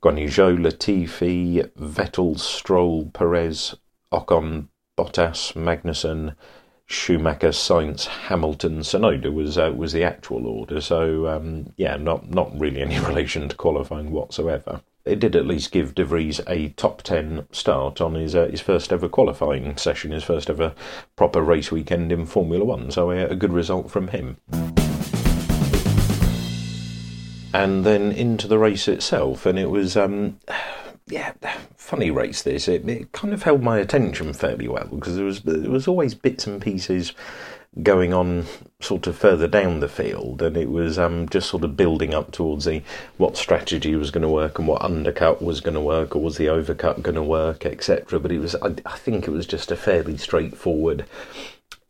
Guan 0.03 0.21
Yu 0.21 0.29
Latifi, 0.29 1.71
Vettel, 1.79 2.37
Stroll, 2.41 3.09
Perez, 3.15 3.77
Ocon, 4.13 4.67
Bottas, 4.99 5.55
Magnussen, 5.55 6.35
Schumacher, 6.87 7.53
Sainz, 7.53 8.07
Hamilton, 8.07 8.81
Tsunoda 8.81 9.33
was 9.33 9.57
uh, 9.57 9.73
was 9.77 9.93
the 9.93 10.03
actual 10.03 10.49
order. 10.49 10.81
So 10.81 11.29
um, 11.29 11.73
yeah, 11.77 11.97
not 11.97 12.29
not 12.31 12.51
really 12.59 12.83
any 12.83 12.99
relation 13.11 13.49
to 13.49 13.55
qualifying 13.55 14.11
whatsoever 14.11 14.81
it 15.05 15.21
did 15.21 15.37
at 15.37 15.47
least 15.47 15.73
give 15.73 15.95
De 15.95 16.05
Vries 16.05 16.41
a 16.47 16.71
top 16.71 17.03
10 17.03 17.47
start 17.53 18.01
on 18.01 18.15
his 18.15 18.35
uh, 18.35 18.49
his 18.49 18.61
first 18.61 18.93
ever 18.93 19.09
qualifying 19.09 19.77
session, 19.77 20.13
his 20.13 20.25
first 20.25 20.49
ever 20.49 20.75
proper 21.17 21.43
race 21.43 21.71
weekend 21.71 22.11
in 22.11 22.27
Formula 22.27 22.65
One. 22.65 22.91
So 22.91 23.11
a, 23.11 23.27
a 23.27 23.37
good 23.37 23.53
result 23.53 23.91
from 23.91 24.09
him. 24.09 24.39
and 27.55 27.85
then 27.87 28.11
into 28.11 28.49
the 28.49 28.59
race 28.59 28.89
itself. 28.89 29.47
And 29.47 29.59
it 29.59 29.71
was, 29.71 29.97
um, 29.97 30.41
yeah, 31.07 31.33
funny 31.77 32.11
race. 32.11 32.43
This 32.43 32.69
it, 32.69 32.87
it 32.89 33.13
kind 33.13 33.33
of 33.33 33.45
held 33.45 33.63
my 33.63 33.79
attention 33.79 34.35
fairly 34.35 34.69
well 34.69 34.89
because 34.89 35.17
there 35.17 35.25
was 35.25 35.43
there 35.43 35.71
was 35.71 35.87
always 35.87 36.15
bits 36.15 36.47
and 36.47 36.61
pieces 36.61 37.13
going 37.83 38.15
on 38.15 38.45
sort 38.81 39.07
of 39.07 39.17
further 39.17 39.49
down 39.49 39.81
the 39.81 39.89
field, 39.89 40.43
and 40.43 40.57
it 40.57 40.71
was 40.71 40.99
um, 40.99 41.29
just 41.29 41.49
sort 41.49 41.65
of 41.65 41.77
building 41.77 42.15
up 42.15 42.31
towards 42.31 42.65
the 42.67 42.83
what 43.17 43.37
strategy 43.37 43.97
was 43.97 44.11
going 44.11 44.23
to 44.23 44.29
work 44.29 44.59
and 44.59 44.69
what 44.69 44.83
undercut 44.83 45.43
was 45.43 45.61
going 45.61 45.75
to 45.75 45.81
work, 45.81 46.15
or 46.15 46.23
was 46.23 46.37
the 46.37 46.47
overcut 46.47 47.03
going 47.03 47.15
to 47.15 47.23
work, 47.23 47.67
etc. 47.67 48.21
But 48.21 48.33
it 48.33 48.39
was, 48.39 48.55
I, 48.57 48.75
I 48.87 48.97
think, 48.97 49.27
it 49.27 49.33
was 49.33 49.47
just 49.47 49.71
a 49.71 49.77
fairly 49.77 50.17
straightforward 50.17 51.05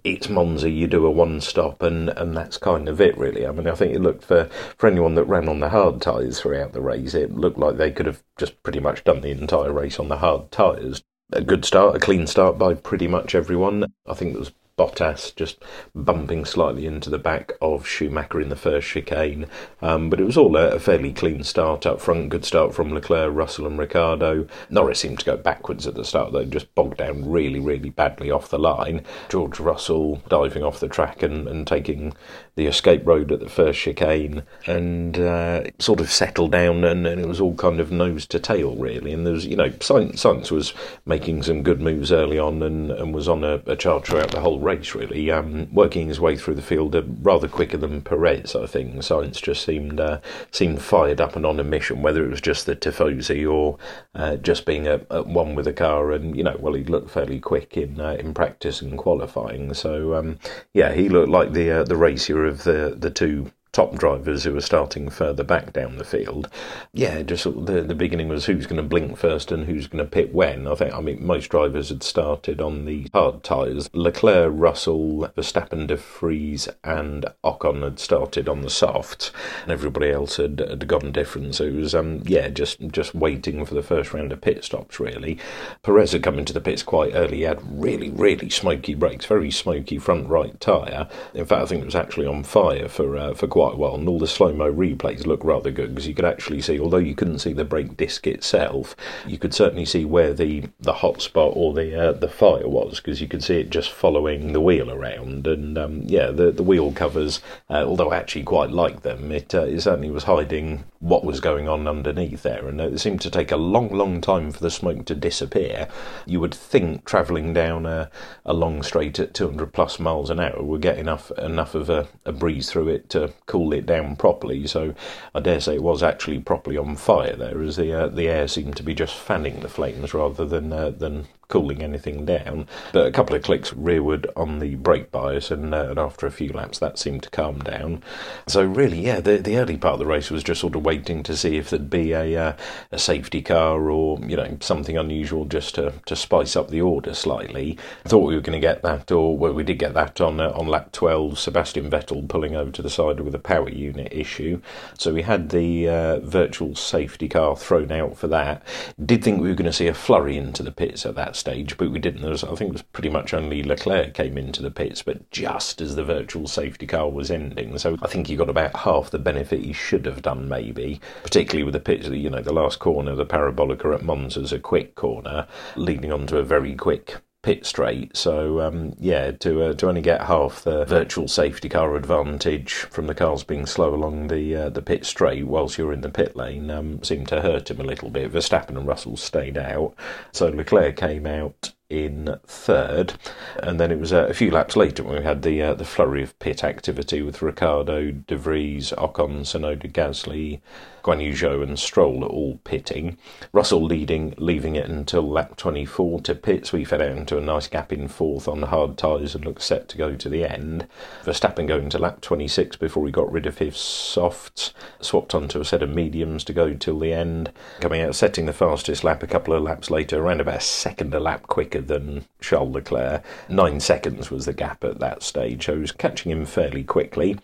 it's 0.05 0.29
Monza, 0.29 0.69
you 0.69 0.87
do 0.87 1.07
a 1.07 1.11
one 1.11 1.41
stop, 1.41 1.83
and, 1.83 2.11
and 2.11 2.37
that's 2.37 2.59
kind 2.59 2.91
of 2.91 3.01
it, 3.01 3.17
really. 3.17 3.47
I 3.47 3.53
mean, 3.53 3.67
I 3.67 3.75
think 3.75 3.95
it 3.95 4.03
looked 4.03 4.23
for, 4.23 4.45
for 4.77 4.87
anyone 4.87 5.15
that 5.15 5.25
ran 5.25 5.49
on 5.49 5.61
the 5.61 5.71
hard 5.71 6.03
tyres 6.03 6.41
throughout 6.41 6.75
the 6.75 6.83
race, 6.83 7.15
it 7.15 7.35
looked 7.35 7.59
like 7.59 7.79
they 7.79 7.91
could 7.91 8.05
have 8.05 8.23
just 8.37 8.63
pretty 8.63 8.81
much 8.81 9.03
done 9.03 9.23
the 9.23 9.31
entire 9.31 9.73
race 9.73 9.99
on 9.99 10.09
the 10.09 10.19
hard 10.19 10.51
tyres. 10.51 11.03
A 11.33 11.41
good 11.41 11.65
start, 11.65 11.97
a 11.97 11.99
clean 11.99 12.27
start 12.27 12.59
by 12.59 12.75
pretty 12.75 13.09
much 13.09 13.35
everyone. 13.35 13.87
I 14.07 14.13
think 14.13 14.35
it 14.35 14.39
was 14.39 14.53
Bottas 14.77 15.35
just 15.37 15.63
bumping 15.95 16.45
slightly 16.45 16.87
into 16.87 17.09
the 17.09 17.19
back 17.19 17.53
of 17.63 17.87
Schumacher 17.87 18.41
in 18.41 18.49
the 18.49 18.57
first 18.57 18.89
chicane. 18.89 19.47
Um, 19.81 20.11
but 20.11 20.21
it 20.21 20.25
was 20.25 20.37
all 20.37 20.57
a, 20.57 20.71
a, 20.71 20.81
fairly 20.81 21.13
clean 21.13 21.45
start 21.45 21.87
up 21.87 22.01
front. 22.01 22.31
Good 22.31 22.45
start 22.45 22.75
from 22.75 22.93
Leclerc, 22.93 23.33
Russell, 23.33 23.67
and 23.67 23.79
Ricciardo. 23.79 24.49
Norris 24.71 24.99
seemed 24.99 25.21
to 25.21 25.25
go 25.25 25.37
backwards 25.37 25.87
at 25.87 25.95
the 25.95 26.05
start, 26.05 26.33
though, 26.33 26.45
just 26.45 26.75
bogged 26.75 26.99
down 26.99 27.31
really, 27.31 27.61
really 27.61 27.91
badly 27.91 28.31
off 28.31 28.49
the 28.49 28.59
line. 28.59 29.05
George 29.29 29.61
Russell 29.61 30.23
diving 30.29 30.65
off 30.65 30.81
the 30.81 30.89
track 30.89 31.23
and, 31.23 31.47
and 31.47 31.67
taking 31.67 32.15
the 32.57 32.67
escape 32.67 33.07
road 33.07 33.33
at 33.33 33.41
the 33.41 33.49
first 33.49 33.81
chicane 33.81 34.43
and 34.67 35.19
uh, 35.19 35.65
sort 35.79 36.01
of 36.01 36.11
settled 36.11 36.53
down, 36.53 36.85
and, 36.85 37.07
and, 37.07 37.21
it 37.21 37.27
was 37.27 37.41
all 37.41 37.55
kind 37.55 37.81
of 37.81 37.91
nose 37.91 38.27
to 38.27 38.39
tail, 38.39 38.77
really. 38.77 39.13
And 39.13 39.27
there 39.27 39.35
was, 39.35 39.47
you 39.47 39.57
know, 39.57 39.71
Sainz, 39.71 40.15
Sainz 40.15 40.51
was 40.51 40.73
making 41.05 41.43
some 41.43 41.63
good 41.63 41.81
moves 41.81 42.13
early 42.13 42.39
on 42.39 42.63
and, 42.63 42.91
and 42.91 43.15
was 43.15 43.29
on 43.29 43.43
a, 43.45 43.63
a 43.67 43.77
charge 43.77 44.05
throughout 44.07 44.31
the 44.31 44.41
whole 44.41 44.61
race, 44.65 44.95
really, 44.95 45.31
um, 45.31 45.73
working 45.73 46.09
his 46.09 46.21
way 46.21 46.37
through 46.37 46.55
the 46.55 46.63
field 46.63 46.97
uh, 46.97 47.03
rather 47.21 47.47
quicker 47.49 47.77
than 47.77 48.03
Perez, 48.03 48.57
I 48.57 48.67
think. 48.67 48.97
Sainz 48.97 49.41
just 49.41 49.65
seemed 49.65 50.01
uh, 50.01 50.21
seemed 50.51 50.83
fired 50.83 51.21
up 51.21 51.37
and 51.37 51.47
on 51.47 51.61
a 51.61 51.65
mission, 51.65 52.03
whether 52.03 52.25
it 52.25 52.31
was 52.31 52.41
just 52.41 52.67
the 52.67 52.75
Tifosi 52.75 53.51
or 53.51 53.79
uh, 54.15 54.37
just 54.37 54.67
being 54.67 54.87
at, 54.87 55.07
at, 55.11 55.27
one 55.27 55.55
with 55.55 55.67
the 55.67 55.73
car. 55.73 56.13
And, 56.13 56.37
you 56.37 56.43
know, 56.43 56.57
well, 56.59 56.75
he 56.75 56.85
looked 56.85 57.11
fairly 57.11 57.41
quick 57.41 57.77
in 57.77 58.01
uh, 58.01 58.17
in 58.19 58.35
practice 58.35 58.83
and 58.83 58.99
qualifying. 58.99 59.75
So, 59.75 60.15
um, 60.15 60.39
yeah, 60.73 60.93
he 60.93 61.09
looked 61.09 61.31
like 61.31 61.53
the, 61.53 61.71
uh, 61.71 61.85
the 61.85 61.97
racer 61.97 62.45
of 62.45 62.65
the, 62.65 62.95
the 62.97 63.11
two 63.11 63.53
top 63.75 63.97
drivers 63.97 64.45
who 64.45 64.53
were 64.53 64.61
starting 64.61 65.11
further 65.11 65.43
back 65.43 65.73
down 65.73 65.99
the 65.99 66.05
field. 66.05 66.49
Yeah, 66.93 67.23
just 67.23 67.45
the 67.45 67.83
the 67.83 67.95
beginning 67.95 68.29
was 68.29 68.47
who's 68.47 68.67
going 68.67 68.81
to 68.81 68.89
blink 68.89 69.19
first 69.19 69.51
and 69.51 69.67
who's 69.67 69.89
going 69.89 70.03
to 70.03 70.11
pit 70.11 70.33
when. 70.33 70.67
I 70.67 70.77
think 70.77 70.95
I 70.95 71.01
mean 71.01 71.27
most 71.27 71.49
drivers 71.49 71.89
had 71.89 72.03
started 72.03 72.61
on 72.61 72.85
the 72.85 73.09
hard 73.13 73.43
tyres. 73.43 73.91
Leclerc, 73.93 74.53
Russell, 74.55 75.29
Verstappen, 75.37 75.89
De 75.89 75.97
Vries, 75.97 76.69
and 76.85 77.27
Ocon 77.43 77.83
had 77.83 77.99
started 77.99 78.49
on 78.49 78.63
the 78.63 78.71
softs, 78.71 79.33
and 79.65 79.73
everybody 79.73 80.11
else 80.11 80.37
had, 80.37 80.61
had 80.61 80.87
gone 80.87 81.11
different. 81.11 81.57
So 81.57 81.65
it 81.65 81.75
was 81.75 81.95
um 81.95 82.23
yeah 82.27 82.49
just 82.49 82.81
just 82.89 83.15
waiting 83.15 83.67
for 83.67 83.75
the 83.75 83.83
first 83.83 84.15
round 84.15 84.33
of 84.33 84.41
pit 84.41 84.65
stops 84.65 85.01
really. 85.01 85.37
Perez 85.83 86.13
had 86.13 86.23
come 86.23 86.39
into 86.39 86.53
the 86.53 86.61
pits 86.61 86.85
quite 86.85 87.13
early. 87.13 87.39
He 87.39 87.43
had 87.43 87.59
really 87.69 88.11
really 88.11 88.51
smoky 88.51 88.95
brakes, 88.95 89.27
very 89.27 89.51
smoky 89.51 89.99
front 89.99 90.29
right 90.29 90.59
tyre. 90.61 91.09
In 91.35 91.45
fact, 91.45 91.63
I 91.63 91.67
think 91.67 91.83
it 91.83 91.87
was 91.87 91.97
actually 91.97 92.29
on 92.29 92.45
fire 92.45 92.89
for 92.89 93.17
uh, 93.17 93.35
for 93.35 93.49
quite 93.49 93.64
quite 93.65 93.79
well, 93.79 93.95
and 93.95 94.07
all 94.09 94.19
the 94.19 94.27
slow 94.27 94.53
mo 94.53 94.71
replays 94.71 95.25
look 95.25 95.43
rather 95.43 95.71
good 95.71 95.95
because 95.95 96.07
you 96.07 96.15
could 96.15 96.25
actually 96.27 96.61
see, 96.61 96.79
although 96.79 96.99
you 96.99 97.15
couldn't 97.15 97.39
see 97.39 97.55
the 97.55 97.65
brake 97.65 97.97
disc 97.97 98.27
itself, 98.27 98.95
you 99.27 99.39
could 99.39 99.55
certainly 99.55 99.87
see 99.87 100.05
where 100.05 100.35
the 100.35 100.65
the 100.81 100.93
hot 100.93 101.23
spot 101.23 101.53
or 101.57 101.73
the 101.73 102.09
uh, 102.09 102.13
the 102.13 102.29
fire 102.29 102.69
was 102.69 103.01
because 103.01 103.23
you 103.23 103.29
could 103.29 103.43
see 103.43 103.61
it 103.61 103.71
just 103.71 103.91
following 103.91 104.53
the 104.53 104.61
wheel 104.61 104.91
around. 104.91 105.47
And 105.47 105.79
um, 105.79 106.03
yeah, 106.05 106.31
the 106.31 106.53
the 106.53 106.63
wheel 106.63 106.93
covers, 106.93 107.41
uh, 107.71 107.85
although 107.87 108.11
I 108.11 108.19
actually 108.19 108.43
quite 108.43 108.71
like 108.71 109.01
them, 109.01 109.33
it, 109.33 109.55
uh, 109.55 109.63
it 109.63 109.81
certainly 109.81 110.11
was 110.11 110.25
hiding 110.25 110.85
what 111.05 111.23
was 111.23 111.39
going 111.39 111.69
on 111.69 111.87
underneath 111.87 112.43
there, 112.43 112.67
and 112.67 112.81
it 112.81 112.99
seemed 112.99 113.21
to 113.21 113.31
take 113.31 113.53
a 113.53 113.59
long, 113.59 113.91
long 113.91 114.23
time 114.23 114.51
for 114.51 114.61
the 114.61 114.71
smoke 114.71 115.05
to 115.05 115.15
disappear. 115.15 115.87
You 116.25 116.41
would 116.41 116.55
think 116.55 117.05
travelling 117.05 117.53
down 117.53 117.85
a, 117.85 118.11
a 118.47 118.55
long 118.55 118.83
straight 118.83 119.19
at 119.19 119.35
200 119.35 119.71
plus 119.71 120.01
miles 120.01 120.31
an 120.31 120.41
hour 120.41 120.63
would 120.63 120.81
get 120.81 120.99
enough 120.99 121.31
enough 121.33 121.75
of 121.75 121.91
a, 121.91 122.09
a 122.25 122.33
breeze 122.33 122.71
through 122.71 122.89
it 122.89 123.11
to 123.11 123.35
cool 123.45 123.75
it 123.75 123.85
down 123.85 124.17
properly. 124.17 124.67
So 124.67 124.95
I 125.35 125.41
dare 125.41 125.61
say 125.61 125.75
it 125.75 125.83
was 125.83 126.03
actually 126.03 126.39
properly 126.39 126.79
on 126.79 126.97
fire 126.97 127.37
there, 127.37 127.63
as 127.63 127.77
the 127.77 127.93
uh, 127.93 128.09
the 128.09 128.29
air 128.29 128.49
seemed 128.49 128.77
to 128.79 128.83
be 128.83 128.95
just 128.95 129.15
fanning 129.15 129.61
the 129.61 129.69
flames 129.69 130.15
rather 130.15 130.47
than 130.47 130.73
uh, 130.73 130.89
than 130.89 131.27
cooling 131.55 131.83
anything 131.85 132.25
down. 132.25 132.67
But 132.93 133.07
a 133.07 133.13
couple 133.13 133.37
of 133.37 133.43
clicks 133.43 133.73
rearward 133.73 134.27
on 134.35 134.59
the 134.59 134.75
brake 134.75 135.13
bias, 135.13 135.53
and, 135.53 135.73
uh, 135.73 135.91
and 135.91 136.01
after 136.01 136.27
a 136.27 136.33
few 136.33 136.53
laps, 136.53 136.81
that 136.81 136.99
seemed 136.99 137.23
to 137.23 137.31
calm 137.31 137.61
down. 137.61 138.03
So 138.49 138.65
really, 138.65 138.99
yeah, 139.01 139.21
the 139.21 139.37
the 139.37 139.57
early 139.59 139.77
part 139.77 139.93
of 139.93 139.99
the 140.01 140.07
race 140.07 140.33
was 140.33 140.43
just 140.43 140.61
sort 140.61 140.75
of 140.75 140.85
waiting 140.85 141.23
to 141.23 141.37
see 141.37 141.57
if 141.57 141.71
there'd 141.71 141.89
be 141.89 142.11
a 142.11 142.37
uh, 142.37 142.57
a 142.91 142.99
safety 142.99 143.41
car 143.41 143.89
or 143.89 144.19
you 144.27 144.37
know 144.37 144.57
something 144.59 144.99
unusual 144.99 145.45
just 145.45 145.77
to, 145.77 145.93
to 146.07 146.17
spice 146.17 146.57
up 146.57 146.71
the 146.71 146.81
order 146.81 147.15
slightly. 147.15 147.79
I 148.05 148.09
thought 148.09 148.27
we 148.27 148.35
were 148.35 148.41
going 148.41 148.61
to 148.61 148.67
get 148.67 148.83
that, 148.83 149.13
or 149.13 149.39
well, 149.39 149.53
we 149.53 149.63
did 149.63 149.79
get 149.79 149.95
that 149.95 150.21
on 150.21 150.41
uh, 150.41 150.51
on 150.57 150.67
lap 150.67 150.91
12. 150.91 151.39
Sebastian 151.39 151.89
Vettel 151.89 152.29
pulling 152.29 152.57
over 152.57 152.73
to 152.73 152.83
the 152.83 152.91
side 152.91 153.21
with 153.21 153.37
a 153.37 153.39
power 153.39 153.69
unit 153.69 154.13
issue. 154.13 154.61
So 154.99 155.15
we 155.15 155.23
had 155.23 155.51
the 155.51 155.89
uh, 155.89 156.19
virtual 156.19 156.75
safety 156.75 157.29
car 157.29 157.57
thrown 157.57 157.93
out 157.93 158.19
for 158.19 158.27
that. 158.27 158.67
Did 159.01 159.23
think 159.23 159.41
we 159.41 159.51
were 159.51 159.55
going 159.55 159.71
to 159.71 159.73
see 159.73 159.87
a 159.87 159.95
flurry 159.95 160.37
into 160.37 160.65
the 160.65 160.73
pits 160.73 161.07
at 161.07 161.15
that 161.15 161.37
stage, 161.45 161.77
but 161.77 161.91
we 161.91 161.99
didn't. 161.99 162.23
There 162.23 162.31
was, 162.31 162.43
I 162.43 162.55
think 162.55 162.71
it 162.71 162.73
was 162.73 162.83
pretty 162.83 163.11
much 163.11 163.35
only 163.35 163.63
Leclerc 163.63 164.15
came 164.15 164.39
into 164.39 164.63
the 164.63 164.71
pits, 164.71 165.03
but 165.03 165.31
just 165.31 165.83
as 165.83 165.95
the 165.95 166.03
virtual 166.03 166.47
safety 166.47 166.87
car 166.87 167.11
was 167.11 167.31
ending. 167.31 167.77
So 167.77 167.99
I 168.01 168.07
think 168.07 168.29
he 168.29 168.37
got 168.37 168.49
about 168.49 168.75
half 168.75 169.11
the 169.11 169.19
benefit 169.19 169.61
he 169.61 169.75
should 169.75 170.07
have 170.07 170.23
done, 170.23 170.49
maybe, 170.49 171.03
particularly 171.23 171.65
with 171.65 171.75
the 171.75 171.81
pits, 171.81 172.09
you 172.09 172.31
know, 172.31 172.41
the 172.41 172.53
last 172.53 172.79
corner, 172.79 173.15
the 173.15 173.27
Parabolica 173.27 173.95
at 173.95 174.01
Monza's 174.01 174.55
a 174.55 174.59
quick 174.59 174.95
corner, 174.95 175.47
leading 175.77 176.13
onto 176.13 176.39
a 176.39 176.43
very 176.43 176.75
quick 176.75 177.17
pit 177.45 177.67
straight. 177.67 178.17
So 178.17 178.63
um, 178.63 178.95
yeah, 178.99 179.31
to 179.31 179.65
uh, 179.65 179.75
to 179.75 179.89
only 179.89 180.01
get 180.01 180.23
half 180.23 180.65
the 180.65 180.87
virtual 180.87 181.29
safety 181.29 181.69
car 181.69 181.95
advantage 181.95 182.73
from 182.73 183.07
the 183.07 183.15
cars 183.15 183.45
being 183.45 183.67
slow 183.67 183.95
along 183.95 184.29
the 184.29 184.57
uh, 184.57 184.69
the 184.71 184.81
pit 184.81 185.05
straight 185.05 185.47
whilst 185.47 185.77
you're 185.77 185.93
in 185.93 186.01
the 186.01 186.09
pit 186.09 186.35
lane 186.35 186.71
um, 186.71 187.03
seemed 187.03 187.29
to 187.29 187.43
hurt 187.43 187.71
him 187.71 187.81
a 187.81 187.85
little 187.85 188.09
bit. 188.09 188.33
Verstappen 188.33 188.79
and 188.79 188.87
Russell 188.87 189.19
stayed 189.19 189.59
out, 189.59 189.95
so 190.33 190.49
Leclerc 190.49 190.97
came 190.97 191.27
out 191.27 191.73
in 191.91 192.37
third, 192.47 193.15
and 193.63 193.79
then 193.79 193.91
it 193.91 193.99
was 193.99 194.13
uh, 194.13 194.27
a 194.29 194.35
few 194.35 194.51
laps 194.51 194.77
later 194.77 195.03
when 195.03 195.19
we 195.19 195.25
had 195.25 195.43
the 195.43 195.63
uh, 195.63 195.75
the 195.75 195.85
flurry 195.85 196.23
of 196.23 196.39
pit 196.39 196.65
activity 196.65 197.23
with 197.23 197.43
Ricciardo, 197.43 198.11
De 198.11 198.37
Vries, 198.37 198.93
Ocon, 198.93 199.41
Tsunoda, 199.41 199.91
Gasly, 199.91 200.61
Guan 201.05 201.63
and 201.63 201.79
Stroll 201.79 202.25
all 202.25 202.59
pitting. 202.65 203.19
Russell 203.53 203.85
leading, 203.85 204.35
leaving 204.39 204.75
it 204.75 204.89
until 204.89 205.29
lap 205.29 205.55
24 205.57 206.23
to 206.23 206.35
pits. 206.35 206.73
We 206.73 206.85
fed 206.85 207.03
out 207.03 207.19
into 207.19 207.37
a 207.37 207.43
nice 207.43 207.69
gap 207.69 207.93
in 207.93 208.09
fourth 208.09 208.49
on 208.49 208.63
hard 208.63 208.97
tyres 208.97 209.35
and 209.35 209.45
looked 209.45 209.61
set 209.61 209.89
to 209.91 209.99
go 209.99 210.17
to 210.17 210.29
the 210.31 210.45
end. 210.45 210.87
Verstappen 211.25 211.69
going 211.69 211.91
to 211.91 211.99
lap 211.99 212.23
26 212.23 212.77
before 212.77 213.05
he 213.05 213.13
got 213.13 213.31
rid 213.31 213.45
of 213.45 213.59
his 213.59 213.77
softs, 213.77 214.73
swapped 214.99 215.35
onto 215.35 215.61
a 215.61 215.65
set 215.65 215.83
of 215.83 215.91
mediums 215.91 216.43
to 216.45 216.55
go 216.55 216.73
till 216.73 216.99
the 216.99 217.13
end. 217.13 217.53
Coming 217.81 218.01
out, 218.01 218.15
setting 218.15 218.47
the 218.47 218.55
fastest 218.55 219.05
lap 219.05 219.23
a 219.23 219.27
couple 219.27 219.53
of 219.53 219.63
laps 219.63 219.91
later, 219.91 220.23
around 220.23 220.41
about 220.41 220.57
a 220.57 220.61
second 220.61 221.13
a 221.13 221.21
lap 221.21 221.43
quicker 221.49 221.74
than 221.81 222.25
Charles 222.41 222.75
Leclerc. 222.75 223.25
Nine 223.49 223.81
seconds 223.81 224.31
was 224.31 224.47
the 224.47 224.53
gap 224.53 224.85
at 224.85 225.01
that 225.01 225.23
stage, 225.23 225.67
so 225.67 225.75
he 225.75 225.81
was 225.81 225.93
catching 225.93 226.31
him 226.33 226.45
fairly 226.45 226.85
quickly. 226.85 227.39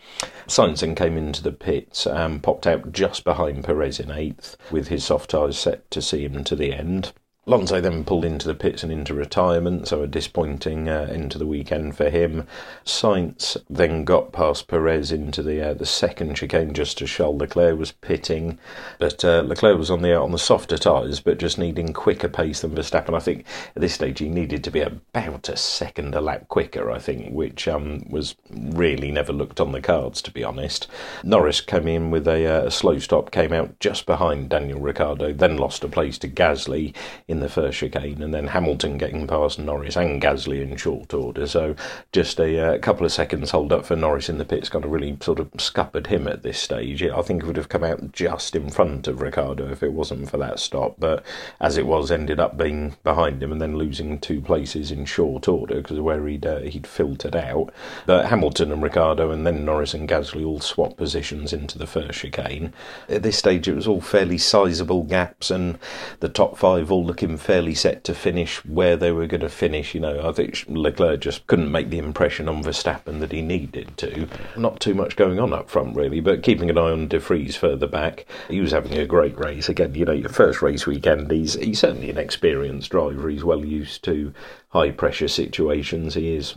Sainz 0.47 0.81
then 0.81 0.95
came 0.95 1.17
into 1.17 1.43
the 1.43 1.53
pits, 1.53 2.07
um, 2.07 2.41
popped 2.41 2.67
out 2.67 2.93
just 2.93 3.25
behind 3.25 3.65
Perez 3.65 4.01
in 4.01 4.11
eighth, 4.11 4.57
with 4.71 4.89
his 4.89 5.05
soft 5.05 5.31
tyres 5.31 5.59
set 5.59 5.91
to 5.91 6.03
see 6.03 6.25
him 6.25 6.45
to 6.45 6.57
the 6.57 6.73
end. 6.73 7.13
Alonso 7.47 7.81
then 7.81 8.05
pulled 8.05 8.27
into 8.27 8.47
the 8.47 8.55
pits 8.55 8.83
and 8.83 8.93
into 8.93 9.15
retirement, 9.15 9.89
so 9.89 10.03
a 10.03 10.07
disappointing 10.07 10.91
uh, 10.91 11.09
end 11.11 11.33
to 11.33 11.39
the 11.39 11.47
weekend 11.47 11.97
for 11.97 12.11
him. 12.11 12.47
Sainz 12.85 13.57
then 13.69 14.05
got 14.05 14.31
past 14.31 14.69
Perez 14.69 15.11
into 15.11 15.43
the 15.43 15.71
uh, 15.71 15.73
the 15.73 15.87
second 15.87 16.37
chicane 16.37 16.75
just 16.75 17.01
as 17.01 17.09
Charles 17.09 17.41
Leclerc 17.41 17.79
was 17.79 17.93
pitting, 17.93 18.59
but 18.99 19.25
uh, 19.25 19.41
Leclerc 19.41 19.79
was 19.79 19.91
on 19.91 20.03
the 20.03 20.15
on 20.15 20.33
the 20.33 20.39
softer 20.39 20.77
tyres, 20.77 21.21
but 21.21 21.39
just 21.39 21.57
needing 21.57 21.95
quicker 21.95 22.29
pace 22.29 22.61
than 22.61 22.73
Verstappen. 22.73 23.17
I 23.17 23.21
think 23.21 23.47
at 23.75 23.81
this 23.81 23.95
stage 23.95 24.19
he 24.19 24.29
needed 24.29 24.63
to 24.65 24.71
be 24.71 24.83
about 24.83 25.49
a 25.49 25.57
second 25.57 26.15
a 26.15 26.21
lap 26.21 26.47
quicker. 26.49 26.91
I 26.91 26.99
think, 26.99 27.33
which 27.33 27.67
um, 27.67 28.05
was 28.11 28.35
really 28.51 29.11
never 29.11 29.33
looked 29.33 29.61
on 29.61 29.73
the 29.73 29.81
cards 29.81 30.21
to 30.23 30.31
be 30.31 30.45
honest. 30.45 30.89
Norris 31.25 31.63
came 31.63 31.89
in 31.89 32.11
with 32.11 32.29
a, 32.29 32.47
uh, 32.47 32.67
a 32.67 32.71
slow 32.71 32.99
stop, 32.99 33.31
came 33.31 33.55
out 33.55 33.81
just 33.81 34.05
behind 34.05 34.51
Daniel 34.51 34.79
Ricciardo, 34.79 35.33
then 35.33 35.57
lost 35.57 35.83
a 35.85 35.89
place 35.89 36.19
to 36.19 36.29
Gasly 36.29 36.95
in 37.31 37.41
the 37.41 37.49
first 37.49 37.79
chicane, 37.79 38.23
and 38.23 38.35
then 38.35 38.49
Hamilton 38.49 38.99
getting 38.99 39.27
past 39.27 39.59
Norris 39.59 39.97
and 39.97 40.21
Gasly 40.21 40.61
in 40.63 40.77
short 40.77 41.15
order. 41.15 41.47
So 41.47 41.77
just 42.11 42.41
a, 42.41 42.75
uh, 42.75 42.79
couple 42.79 43.07
of 43.07 43.13
seconds 43.13 43.53
hold 43.53 43.73
up 43.73 43.87
for 43.87 43.95
Norris 43.95 44.29
in 44.29 44.39
the 44.39 44.45
pits 44.45 44.69
kind 44.69 44.85
of 44.85 44.91
really 44.91 45.17
sort 45.21 45.39
of 45.39 45.49
scuppered 45.59 46.09
him 46.09 46.27
at 46.27 46.43
this 46.43 46.59
stage. 46.59 47.03
I 47.03 47.23
think 47.23 47.43
it 47.43 47.47
would 47.47 47.57
have 47.57 47.69
come 47.69 47.85
out 47.85 48.13
just 48.13 48.57
in 48.57 48.69
front 48.69 49.07
of 49.07 49.21
Ricciardo 49.21 49.71
if 49.71 49.83
it 49.83 49.93
wasn't 49.93 50.29
for 50.29 50.39
that 50.39 50.59
stop, 50.59 50.97
but 50.99 51.25
as 51.61 51.77
it 51.77 51.87
was, 51.87 52.11
ended 52.11 52.41
up 52.41 52.57
being 52.59 52.97
behind 53.05 53.43
him 53.43 53.53
and 53.53 53.61
then 53.61 53.77
losing 53.79 54.19
two 54.19 54.41
places 54.41 54.91
in 54.91 55.05
short 55.05 55.47
order 55.47 55.77
because 55.77 55.99
of 55.99 56.05
where 56.05 56.27
he'd 56.27 56.45
uh, 56.45 56.61
he'd 56.61 56.87
filtered 56.87 57.37
out. 57.37 57.73
But 58.07 58.27
Hamilton 58.27 58.73
and 58.73 58.83
Ricciardo 58.83 59.31
and 59.31 59.47
then 59.47 59.65
Norris 59.65 59.95
and 59.95 60.09
Gasly 60.09 60.45
all 60.45 60.61
swapped 60.61 60.97
positions 60.97 61.53
into 61.53 61.79
the 61.79 61.87
first 61.87 62.19
chicane. 62.19 62.73
At 63.09 63.23
this 63.23 63.39
stage, 63.39 63.69
it 63.69 63.75
was 63.75 63.87
all 63.87 64.01
fairly 64.01 64.39
sizable 64.39 65.05
gaps, 65.05 65.51
and 65.51 65.79
the 66.19 66.29
top 66.29 66.59
five 66.59 66.91
all 66.91 67.05
looking 67.05 67.20
fairly 67.21 67.75
set 67.75 68.05
to 68.05 68.15
finish 68.15 68.65
where 68.65 68.97
they 68.97 69.13
were 69.13 69.27
going 69.27 69.41
to 69.41 69.49
finish. 69.49 69.95
You 69.95 70.01
know, 70.01 70.29
I 70.29 70.33
think 70.33 70.65
Leclerc 70.69 71.21
just 71.21 71.47
couldn't 71.47 71.71
make 71.71 71.91
the 71.91 71.99
impression 71.99 72.49
on 72.49 72.63
Verstappen 72.63 73.21
that 73.21 73.33
he 73.33 73.43
needed 73.43 73.97
to. 73.99 74.29
Not 74.57 74.81
too 74.81 74.95
much 74.95 75.17
going 75.17 75.39
on 75.39 75.53
up 75.53 75.71
front, 75.71 75.97
really, 75.97 76.21
but 76.21 76.43
keeping 76.43 76.71
an 76.71 76.79
eye 76.79 76.91
on 76.91 77.09
De 77.09 77.19
Vries 77.19 77.57
further 77.57 77.87
back. 77.87 78.27
He 78.49 78.61
was 78.61 78.73
having 78.73 78.99
a 78.99 79.07
great 79.07 79.39
race. 79.39 79.69
Again, 79.69 79.95
you 79.95 80.05
know, 80.05 80.13
your 80.13 80.29
first 80.29 80.63
race 80.63 80.87
weekend, 80.87 81.31
he's, 81.31 81.55
he's 81.55 81.81
certainly 81.81 82.11
an 82.11 82.19
experienced 82.19 82.91
driver. 82.91 83.29
He's 83.29 83.45
well 83.45 83.65
used 83.65 84.03
to 84.05 84.33
high 84.71 84.91
pressure 84.91 85.29
situations. 85.29 86.15
He 86.15 86.35
is, 86.35 86.57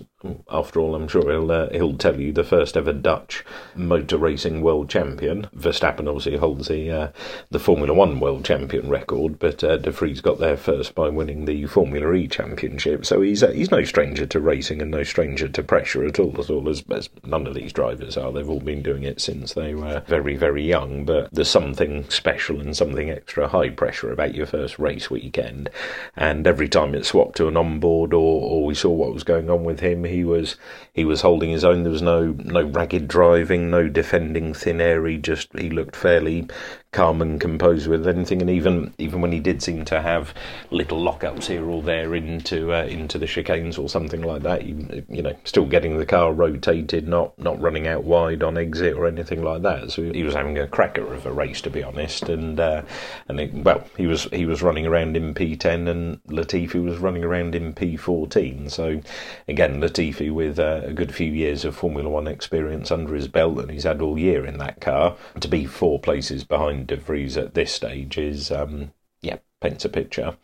after 0.50 0.80
all, 0.80 0.96
I'm 0.96 1.08
sure 1.08 1.32
he'll 1.32 1.52
uh, 1.52 1.70
he'll 1.72 1.98
tell 1.98 2.20
you 2.20 2.32
the 2.32 2.44
first 2.44 2.78
ever 2.78 2.94
Dutch 2.94 3.44
motor 3.76 4.18
racing 4.18 4.62
world 4.62 4.90
champion. 4.90 5.48
Verstappen 5.56 6.08
obviously 6.08 6.38
holds 6.38 6.68
the 6.68 6.92
uh, 6.92 7.08
the 7.50 7.60
Formula 7.60 7.94
One 7.94 8.20
world 8.20 8.46
champion 8.46 8.90
record, 8.90 9.40
but 9.40 9.64
uh, 9.64 9.78
De 9.78 9.92
Vries 9.92 10.22
got 10.22 10.40
there 10.40 10.53
first 10.56 10.96
by 10.96 11.10
winning 11.10 11.46
the 11.46 11.66
Formula 11.66 12.14
E 12.14 12.28
championship. 12.28 13.06
So 13.06 13.22
he's 13.22 13.44
uh, 13.44 13.52
he's 13.52 13.72
no 13.72 13.84
stranger 13.84 14.26
to 14.26 14.40
racing 14.40 14.82
and 14.82 14.92
no 14.92 15.04
stranger 15.04 15.48
to 15.48 15.64
pressure 15.64 16.06
at 16.06 16.20
all. 16.20 16.36
At 16.40 16.50
all 16.50 16.70
as, 16.70 16.84
as 16.92 17.10
none 17.24 17.48
of 17.48 17.54
these 17.54 17.74
drivers 17.74 18.18
are. 18.18 18.32
They've 18.32 18.50
all 18.50 18.60
been 18.60 18.82
doing 18.82 19.04
it 19.04 19.22
since 19.22 19.54
they 19.54 19.74
were 19.76 20.04
very 20.08 20.36
very 20.36 20.64
young. 20.64 21.06
But 21.06 21.30
there's 21.32 21.50
something 21.50 22.10
special 22.10 22.60
and 22.60 22.76
something 22.76 23.10
extra 23.10 23.48
high 23.48 23.70
pressure 23.70 24.12
about 24.12 24.36
your 24.36 24.46
first 24.46 24.80
race 24.80 25.10
weekend, 25.10 25.70
and 26.16 26.48
every 26.48 26.70
time 26.70 26.96
it 26.96 27.06
swapped 27.06 27.38
to 27.38 27.48
an 27.48 27.58
onboard 27.58 28.14
or, 28.14 28.42
or 28.42 28.66
we 28.66 28.76
saw 28.76 28.90
what 28.90 29.14
was 29.14 29.24
going 29.24 29.50
on 29.50 29.64
with 29.64 29.80
him. 29.80 30.04
He 30.04 30.24
was 30.24 30.56
he 30.94 31.06
was 31.06 31.22
holding 31.22 31.50
his 31.50 31.64
own. 31.64 31.84
There 31.84 31.92
was 31.92 32.02
no 32.02 32.36
no 32.40 32.64
ragged 32.64 33.08
driving, 33.08 33.70
no 33.70 33.88
defending 33.88 34.54
thin 34.54 34.82
air. 34.82 35.06
He 35.06 35.18
just 35.18 35.50
he 35.58 35.70
looked 35.70 35.96
fairly 35.96 36.48
calm 36.94 37.22
and 37.22 37.42
composed 37.42 37.88
with 37.88 38.08
anything. 38.08 38.42
And 38.42 38.50
even 38.50 38.94
even 38.98 39.20
when 39.22 39.32
he 39.32 39.40
did 39.40 39.62
seem 39.62 39.84
to 39.86 40.02
have 40.02 40.34
little 40.72 41.02
lockups 41.02 41.46
here 41.46 41.68
or 41.68 41.82
there 41.82 42.16
into 42.16 42.74
uh, 42.74 42.86
into 42.86 43.18
the 43.18 43.26
chicanes 43.26 43.78
or 43.78 43.90
something 43.90 44.22
like 44.22 44.44
that, 44.44 44.66
you, 44.66 45.04
you 45.10 45.22
know, 45.22 45.36
still 45.44 45.66
getting 45.66 45.98
the 45.98 46.06
car 46.06 46.32
rotated, 46.32 47.08
not 47.08 47.38
not 47.38 47.60
running 47.60 47.88
out 47.88 48.04
wide 48.04 48.44
on 48.44 48.58
exit 48.58 48.96
or 48.96 49.08
anything 49.08 49.44
like 49.44 49.64
that. 49.64 49.92
So 49.92 50.04
he 50.04 50.24
was 50.24 50.36
having 50.36 50.58
a 50.58 50.68
cracker 50.68 51.14
of 51.14 51.26
a 51.26 51.34
race, 51.34 51.62
to 51.62 51.70
be 51.70 51.84
honest. 51.84 52.30
And 52.30 52.60
uh, 52.60 52.84
and 53.28 53.40
it, 53.40 53.54
well, 53.54 53.84
he 53.98 54.08
was 54.08 54.24
he 54.32 54.46
was 54.46 54.62
running 54.62 54.86
around 54.86 55.18
in 55.18 55.34
P10, 55.34 55.90
and 55.90 56.24
Latifi 56.26 56.84
was 56.84 57.00
running 57.00 57.24
around 57.24 57.56
in 57.56 57.74
P14. 57.74 58.70
So 58.72 59.02
again, 59.48 59.82
Latifi 59.82 60.32
with 60.32 60.60
uh, 60.60 60.82
a 60.84 60.94
good 60.94 61.14
few 61.14 61.32
years 61.32 61.66
of 61.66 61.76
Formula 61.76 62.10
One 62.10 62.28
experience 62.28 62.92
under 62.92 63.16
his 63.16 63.28
belt, 63.28 63.58
and 63.58 63.72
he's 63.72 63.84
had 63.84 64.02
all 64.02 64.18
year 64.18 64.46
in 64.46 64.60
that 64.60 64.80
car 64.80 65.16
to 65.40 65.48
be 65.48 65.66
four 65.66 66.00
places 66.00 66.44
behind 66.44 66.83
De 66.86 66.96
Vries 66.96 67.38
at 67.38 67.54
this 67.54 67.72
stage 67.72 68.18
is, 68.18 68.52
um, 68.52 68.92
yeah, 69.22 69.38
paints 69.62 69.86
a 69.86 69.90
picture. 69.90 70.36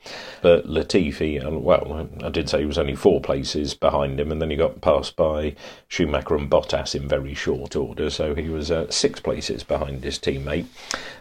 But 0.41 0.65
Latifi, 0.65 1.43
well, 1.61 2.09
I 2.23 2.29
did 2.29 2.49
say 2.49 2.59
he 2.59 2.65
was 2.65 2.77
only 2.77 2.95
four 2.95 3.19
places 3.19 3.73
behind 3.73 4.17
him, 4.17 4.31
and 4.31 4.41
then 4.41 4.49
he 4.49 4.55
got 4.55 4.79
passed 4.79 5.17
by 5.17 5.55
Schumacher 5.89 6.37
and 6.37 6.49
Bottas 6.49 6.95
in 6.95 7.05
very 7.05 7.33
short 7.33 7.75
order, 7.75 8.09
so 8.09 8.33
he 8.33 8.47
was 8.49 8.71
uh, 8.71 8.89
six 8.89 9.19
places 9.19 9.63
behind 9.63 10.05
his 10.05 10.17
teammate. 10.17 10.67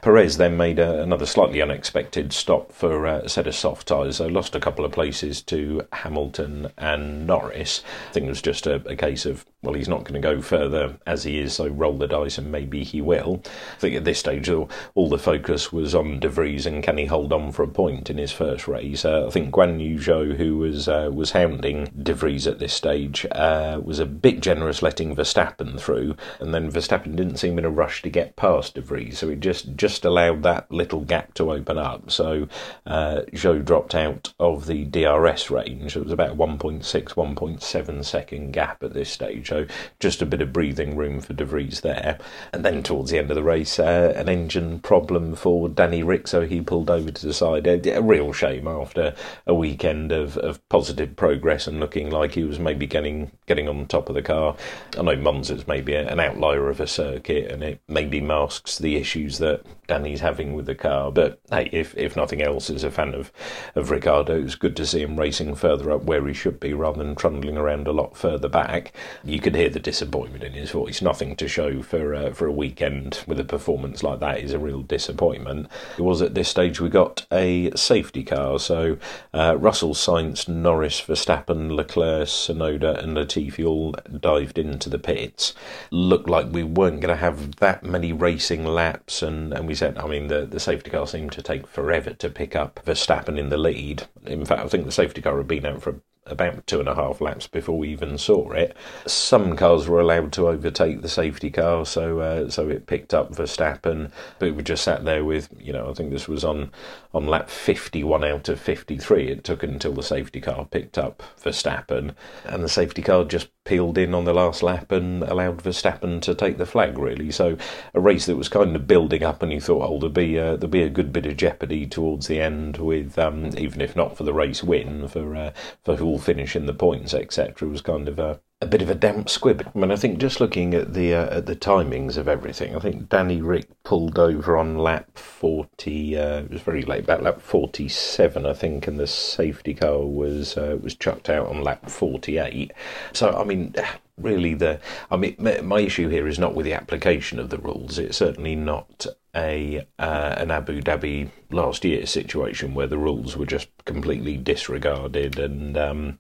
Perez 0.00 0.36
then 0.36 0.56
made 0.56 0.78
a, 0.78 1.02
another 1.02 1.26
slightly 1.26 1.60
unexpected 1.60 2.32
stop 2.32 2.70
for 2.70 3.04
uh, 3.04 3.18
a 3.18 3.28
set 3.28 3.48
of 3.48 3.56
soft 3.56 3.88
tyres, 3.88 4.18
so 4.18 4.28
lost 4.28 4.54
a 4.54 4.60
couple 4.60 4.84
of 4.84 4.92
places 4.92 5.42
to 5.42 5.82
Hamilton 5.92 6.70
and 6.78 7.26
Norris. 7.26 7.82
I 8.10 8.12
think 8.12 8.26
it 8.26 8.30
was 8.30 8.42
just 8.42 8.68
a, 8.68 8.76
a 8.86 8.94
case 8.94 9.26
of, 9.26 9.44
well, 9.62 9.74
he's 9.74 9.88
not 9.88 10.04
going 10.04 10.20
to 10.20 10.20
go 10.20 10.40
further 10.40 10.98
as 11.06 11.24
he 11.24 11.38
is, 11.38 11.54
so 11.54 11.66
roll 11.68 11.98
the 11.98 12.06
dice 12.06 12.38
and 12.38 12.50
maybe 12.50 12.84
he 12.84 13.00
will. 13.00 13.42
I 13.44 13.80
think 13.80 13.96
at 13.96 14.04
this 14.04 14.18
stage, 14.18 14.48
all, 14.48 14.68
the 15.08 15.18
focus 15.18 15.72
was 15.72 15.94
on 15.94 16.20
De 16.20 16.28
Vries 16.28 16.66
and 16.66 16.82
can 16.82 16.98
he 16.98 17.06
hold 17.06 17.32
on 17.32 17.50
for 17.50 17.62
a 17.62 17.68
point 17.68 17.98
point 17.98 18.10
in 18.10 18.18
his 18.18 18.32
first 18.32 18.68
race. 18.68 19.04
Uh, 19.04 19.26
I 19.26 19.30
think 19.30 19.52
Guan 19.52 19.80
Yu 19.80 19.98
Zhou, 19.98 20.36
who 20.36 20.58
was 20.58 20.88
uh, 20.88 21.10
was 21.12 21.32
hounding 21.32 21.90
De 22.02 22.14
Vries 22.14 22.46
at 22.46 22.58
this 22.58 22.74
stage, 22.74 23.26
uh, 23.32 23.80
was 23.82 23.98
a 23.98 24.06
bit 24.06 24.40
generous 24.40 24.82
letting 24.82 25.16
Verstappen 25.16 25.80
through, 25.80 26.14
and 26.38 26.54
then 26.54 26.70
Verstappen 26.70 27.16
didn't 27.16 27.38
seem 27.38 27.58
in 27.58 27.64
a 27.64 27.70
rush 27.70 28.02
to 28.02 28.10
get 28.10 28.36
past 28.36 28.74
De 28.74 28.82
Vries, 28.82 29.18
so 29.18 29.28
it 29.28 29.40
just 29.40 29.74
just 29.76 30.04
allowed 30.04 30.42
that 30.42 30.70
little 30.70 31.00
gap 31.00 31.34
to 31.34 31.50
open 31.50 31.78
up. 31.78 32.10
So 32.10 32.48
uh, 32.86 33.22
Zhou 33.32 33.64
dropped 33.64 33.94
out 33.94 34.32
of 34.38 34.66
the 34.66 34.84
DRS 34.84 35.50
range. 35.50 35.96
It 35.96 36.04
was 36.04 36.12
about 36.12 36.36
1.6, 36.36 36.82
1.7 36.84 38.04
second 38.04 38.52
gap 38.52 38.82
at 38.82 38.92
this 38.92 39.10
stage, 39.10 39.47
so 39.48 39.66
just 39.98 40.22
a 40.22 40.26
bit 40.26 40.42
of 40.42 40.52
breathing 40.52 40.96
room 40.96 41.20
for 41.20 41.32
De 41.32 41.44
Vries 41.44 41.80
there. 41.80 42.18
And 42.52 42.64
then 42.64 42.82
towards 42.82 43.10
the 43.10 43.18
end 43.18 43.30
of 43.30 43.34
the 43.34 43.42
race, 43.42 43.78
uh, 43.78 44.12
an 44.14 44.28
engine 44.28 44.78
problem 44.80 45.34
for 45.34 45.68
Danny 45.68 46.02
Ric, 46.02 46.28
so 46.28 46.42
he 46.42 46.60
pulled 46.60 46.90
over 46.90 47.10
to 47.10 47.26
the 47.26 47.34
side 47.34 47.66
a 47.66 48.02
real 48.02 48.32
shame 48.32 48.68
after 48.68 49.14
a 49.46 49.54
weekend 49.54 50.12
of, 50.12 50.36
of 50.38 50.66
positive 50.68 51.16
progress 51.16 51.66
and 51.66 51.80
looking 51.80 52.10
like 52.10 52.34
he 52.34 52.44
was 52.44 52.58
maybe 52.58 52.86
getting 52.86 53.30
getting 53.46 53.68
on 53.68 53.86
top 53.86 54.08
of 54.08 54.14
the 54.14 54.22
car. 54.22 54.56
I 54.96 55.02
know 55.02 55.16
Monza's 55.16 55.66
maybe 55.66 55.94
an 55.94 56.20
outlier 56.20 56.68
of 56.68 56.80
a 56.80 56.86
circuit 56.86 57.50
and 57.50 57.62
it 57.62 57.80
maybe 57.88 58.20
masks 58.20 58.78
the 58.78 58.96
issues 58.96 59.38
that 59.38 59.64
Danny's 59.86 60.20
having 60.20 60.54
with 60.54 60.66
the 60.66 60.74
car. 60.74 61.10
But 61.10 61.40
hey, 61.50 61.70
if 61.72 61.96
if 61.96 62.14
nothing 62.14 62.42
else, 62.42 62.70
as 62.70 62.84
a 62.84 62.90
fan 62.90 63.14
of 63.14 63.32
of 63.74 63.90
Ricciardo, 63.90 64.40
it's 64.40 64.54
good 64.54 64.76
to 64.76 64.86
see 64.86 65.00
him 65.00 65.18
racing 65.18 65.54
further 65.54 65.90
up 65.90 66.04
where 66.04 66.26
he 66.26 66.34
should 66.34 66.60
be 66.60 66.74
rather 66.74 67.02
than 67.02 67.16
trundling 67.16 67.56
around 67.56 67.88
a 67.88 67.92
lot 67.92 68.16
further 68.16 68.48
back. 68.48 68.92
You 69.24 69.37
could 69.40 69.54
hear 69.54 69.68
the 69.68 69.80
disappointment 69.80 70.44
in 70.44 70.52
his 70.52 70.70
voice. 70.70 71.02
Nothing 71.02 71.36
to 71.36 71.48
show 71.48 71.82
for 71.82 72.14
uh, 72.14 72.32
for 72.32 72.46
a 72.46 72.52
weekend 72.52 73.22
with 73.26 73.40
a 73.40 73.44
performance 73.44 74.02
like 74.02 74.20
that 74.20 74.40
is 74.40 74.52
a 74.52 74.58
real 74.58 74.82
disappointment. 74.82 75.68
It 75.96 76.02
was 76.02 76.22
at 76.22 76.34
this 76.34 76.48
stage 76.48 76.80
we 76.80 76.88
got 76.88 77.26
a 77.32 77.70
safety 77.76 78.24
car. 78.24 78.58
So 78.58 78.98
uh, 79.34 79.56
Russell, 79.58 79.94
Sainz, 79.94 80.48
Norris, 80.48 81.00
Verstappen, 81.00 81.74
Leclerc, 81.74 82.28
Tsunoda, 82.28 83.02
and 83.02 83.16
Latifi 83.16 83.66
all 83.66 83.94
dived 84.20 84.58
into 84.58 84.88
the 84.88 84.98
pits. 84.98 85.54
Looked 85.90 86.28
like 86.28 86.50
we 86.50 86.62
weren't 86.62 87.00
going 87.00 87.14
to 87.14 87.16
have 87.16 87.56
that 87.56 87.82
many 87.82 88.12
racing 88.12 88.64
laps, 88.64 89.22
and, 89.22 89.52
and 89.52 89.66
we 89.66 89.74
said, 89.74 89.98
I 89.98 90.06
mean, 90.06 90.28
the, 90.28 90.46
the 90.46 90.60
safety 90.60 90.90
car 90.90 91.06
seemed 91.06 91.32
to 91.32 91.42
take 91.42 91.66
forever 91.66 92.14
to 92.14 92.30
pick 92.30 92.56
up 92.56 92.80
Verstappen 92.84 93.38
in 93.38 93.48
the 93.48 93.58
lead. 93.58 94.04
In 94.26 94.44
fact, 94.44 94.62
I 94.62 94.68
think 94.68 94.84
the 94.84 94.92
safety 94.92 95.22
car 95.22 95.36
had 95.36 95.48
been 95.48 95.66
out 95.66 95.82
for 95.82 96.00
about 96.30 96.66
two 96.66 96.80
and 96.80 96.88
a 96.88 96.94
half 96.94 97.20
laps 97.20 97.46
before 97.46 97.78
we 97.78 97.88
even 97.88 98.18
saw 98.18 98.50
it. 98.52 98.76
Some 99.06 99.56
cars 99.56 99.88
were 99.88 100.00
allowed 100.00 100.32
to 100.34 100.48
overtake 100.48 101.02
the 101.02 101.08
safety 101.08 101.50
car, 101.50 101.84
so 101.86 102.20
uh, 102.20 102.50
so 102.50 102.68
it 102.68 102.86
picked 102.86 103.14
up 103.14 103.34
Verstappen, 103.34 104.10
but 104.38 104.54
we 104.54 104.62
just 104.62 104.84
sat 104.84 105.04
there 105.04 105.24
with 105.24 105.48
you 105.58 105.72
know 105.72 105.90
I 105.90 105.94
think 105.94 106.10
this 106.10 106.28
was 106.28 106.44
on 106.44 106.70
on 107.14 107.26
lap 107.26 107.50
51 107.50 108.24
out 108.24 108.48
of 108.48 108.60
53. 108.60 109.28
It 109.28 109.44
took 109.44 109.62
until 109.62 109.92
the 109.92 110.02
safety 110.02 110.40
car 110.40 110.64
picked 110.64 110.98
up 110.98 111.22
Verstappen, 111.42 112.14
and 112.44 112.62
the 112.62 112.68
safety 112.68 113.02
car 113.02 113.24
just 113.24 113.48
peeled 113.68 113.98
in 113.98 114.14
on 114.14 114.24
the 114.24 114.32
last 114.32 114.62
lap 114.62 114.90
and 114.90 115.22
allowed 115.22 115.62
Verstappen 115.62 116.22
to 116.22 116.34
take 116.34 116.56
the 116.56 116.66
flag. 116.66 116.98
Really, 116.98 117.30
so 117.30 117.58
a 117.92 118.00
race 118.00 118.24
that 118.26 118.36
was 118.36 118.48
kind 118.48 118.74
of 118.74 118.86
building 118.86 119.22
up, 119.22 119.42
and 119.42 119.52
you 119.52 119.60
thought, 119.60 119.86
oh, 119.86 119.98
there'll 119.98 120.08
be 120.08 120.36
a, 120.36 120.56
there'll 120.56 120.68
be 120.68 120.82
a 120.82 120.88
good 120.88 121.12
bit 121.12 121.26
of 121.26 121.36
jeopardy 121.36 121.86
towards 121.86 122.26
the 122.28 122.40
end 122.40 122.78
with 122.78 123.18
um, 123.18 123.50
even 123.58 123.82
if 123.82 123.94
not 123.94 124.16
for 124.16 124.24
the 124.24 124.32
race 124.32 124.64
win 124.64 125.06
for 125.06 125.36
uh, 125.36 125.52
for 125.84 125.96
who 125.96 126.06
will 126.06 126.18
finish 126.18 126.56
in 126.56 126.64
the 126.66 126.74
points, 126.74 127.12
etc. 127.12 127.68
Was 127.68 127.82
kind 127.82 128.08
of 128.08 128.18
a 128.18 128.40
a 128.60 128.66
bit 128.66 128.82
of 128.82 128.90
a 128.90 128.94
damp 128.94 129.28
squib. 129.28 129.70
I 129.72 129.78
mean, 129.78 129.92
I 129.92 129.96
think 129.96 130.18
just 130.18 130.40
looking 130.40 130.74
at 130.74 130.94
the 130.94 131.14
uh, 131.14 131.36
at 131.36 131.46
the 131.46 131.54
timings 131.54 132.16
of 132.16 132.26
everything, 132.26 132.74
I 132.74 132.80
think 132.80 133.08
Danny 133.08 133.40
Ric 133.40 133.68
pulled 133.84 134.18
over 134.18 134.56
on 134.56 134.78
lap 134.78 135.16
forty. 135.16 136.16
Uh, 136.18 136.40
it 136.40 136.50
was 136.50 136.62
very 136.62 136.82
late, 136.82 137.04
about 137.04 137.22
lap 137.22 137.40
forty-seven, 137.40 138.46
I 138.46 138.52
think, 138.54 138.88
and 138.88 138.98
the 138.98 139.06
safety 139.06 139.74
car 139.74 140.00
was 140.00 140.56
uh, 140.56 140.76
was 140.82 140.96
chucked 140.96 141.28
out 141.28 141.46
on 141.46 141.62
lap 141.62 141.88
forty-eight. 141.88 142.72
So, 143.12 143.30
I 143.30 143.44
mean, 143.44 143.74
really, 144.18 144.54
the 144.54 144.80
I 145.10 145.16
mean, 145.16 145.36
my 145.38 145.80
issue 145.80 146.08
here 146.08 146.26
is 146.26 146.38
not 146.38 146.54
with 146.54 146.64
the 146.64 146.74
application 146.74 147.38
of 147.38 147.50
the 147.50 147.58
rules. 147.58 147.98
It's 147.98 148.16
certainly 148.16 148.56
not 148.56 149.06
a 149.38 149.86
uh, 149.98 150.34
an 150.36 150.50
Abu 150.50 150.82
Dhabi 150.82 151.30
last 151.50 151.84
year 151.84 152.04
situation 152.04 152.74
where 152.74 152.86
the 152.86 152.98
rules 152.98 153.36
were 153.36 153.46
just 153.46 153.68
completely 153.86 154.36
disregarded 154.36 155.38
and 155.38 155.78
um, 155.78 156.18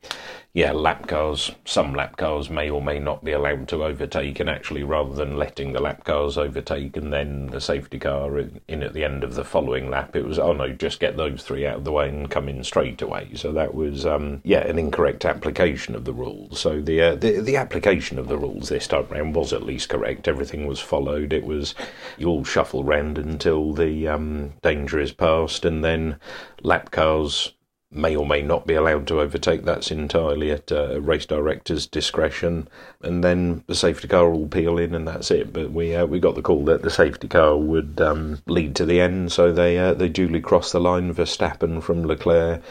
yeah, 0.58 0.72
lap 0.72 1.06
cars, 1.06 1.52
some 1.64 1.94
lap 1.94 2.16
cars 2.16 2.50
may 2.50 2.68
or 2.68 2.82
may 2.82 2.98
not 2.98 3.22
be 3.22 3.30
allowed 3.30 3.68
to 3.68 3.84
overtake, 3.84 4.40
and 4.40 4.50
actually, 4.50 4.82
rather 4.82 5.14
than 5.14 5.36
letting 5.36 5.72
the 5.72 5.80
lap 5.80 6.02
cars 6.02 6.36
overtake 6.36 6.96
and 6.96 7.12
then 7.12 7.46
the 7.46 7.60
safety 7.60 7.98
car 7.98 8.36
in 8.38 8.82
at 8.82 8.92
the 8.92 9.04
end 9.04 9.22
of 9.22 9.36
the 9.36 9.44
following 9.44 9.88
lap, 9.88 10.16
it 10.16 10.24
was, 10.24 10.36
oh 10.36 10.52
no, 10.52 10.70
just 10.70 10.98
get 10.98 11.16
those 11.16 11.44
three 11.44 11.64
out 11.64 11.76
of 11.76 11.84
the 11.84 11.92
way 11.92 12.08
and 12.08 12.30
come 12.30 12.48
in 12.48 12.64
straight 12.64 13.00
away. 13.00 13.30
So 13.34 13.52
that 13.52 13.72
was, 13.72 14.04
um, 14.04 14.40
yeah, 14.42 14.66
an 14.66 14.80
incorrect 14.80 15.24
application 15.24 15.94
of 15.94 16.04
the 16.04 16.12
rules. 16.12 16.58
So 16.58 16.80
the, 16.80 17.02
uh, 17.02 17.14
the, 17.14 17.40
the 17.40 17.56
application 17.56 18.18
of 18.18 18.26
the 18.26 18.38
rules 18.38 18.68
this 18.68 18.88
time 18.88 19.06
round 19.10 19.36
was 19.36 19.52
at 19.52 19.62
least 19.62 19.90
correct. 19.90 20.26
Everything 20.26 20.66
was 20.66 20.80
followed. 20.80 21.32
It 21.32 21.44
was, 21.44 21.76
you 22.16 22.26
all 22.28 22.42
shuffle 22.42 22.82
round 22.82 23.07
until 23.16 23.72
the 23.72 24.08
um, 24.08 24.52
danger 24.62 24.98
is 24.98 25.12
past, 25.12 25.64
and 25.64 25.82
then 25.82 26.18
lap 26.62 26.90
cars 26.90 27.52
may 27.90 28.14
or 28.14 28.26
may 28.26 28.42
not 28.42 28.66
be 28.66 28.74
allowed 28.74 29.06
to 29.06 29.20
overtake. 29.20 29.64
That's 29.64 29.90
entirely 29.90 30.50
at 30.50 30.70
uh, 30.70 31.00
race 31.00 31.24
director's 31.24 31.86
discretion. 31.86 32.68
And 33.02 33.24
then 33.24 33.64
the 33.66 33.74
safety 33.74 34.08
car 34.08 34.28
will 34.30 34.48
peel 34.48 34.78
in, 34.78 34.94
and 34.94 35.08
that's 35.08 35.30
it. 35.30 35.52
But 35.52 35.72
we 35.72 35.94
uh, 35.94 36.06
we 36.06 36.20
got 36.20 36.34
the 36.34 36.42
call 36.42 36.64
that 36.66 36.82
the 36.82 36.90
safety 36.90 37.28
car 37.28 37.56
would 37.56 38.00
um, 38.00 38.42
lead 38.46 38.76
to 38.76 38.84
the 38.84 39.00
end, 39.00 39.32
so 39.32 39.52
they 39.52 39.78
uh, 39.78 39.94
they 39.94 40.08
duly 40.08 40.40
crossed 40.40 40.72
the 40.72 40.80
line. 40.80 41.14
Verstappen 41.14 41.82
from 41.82 42.04
Leclerc 42.04 42.62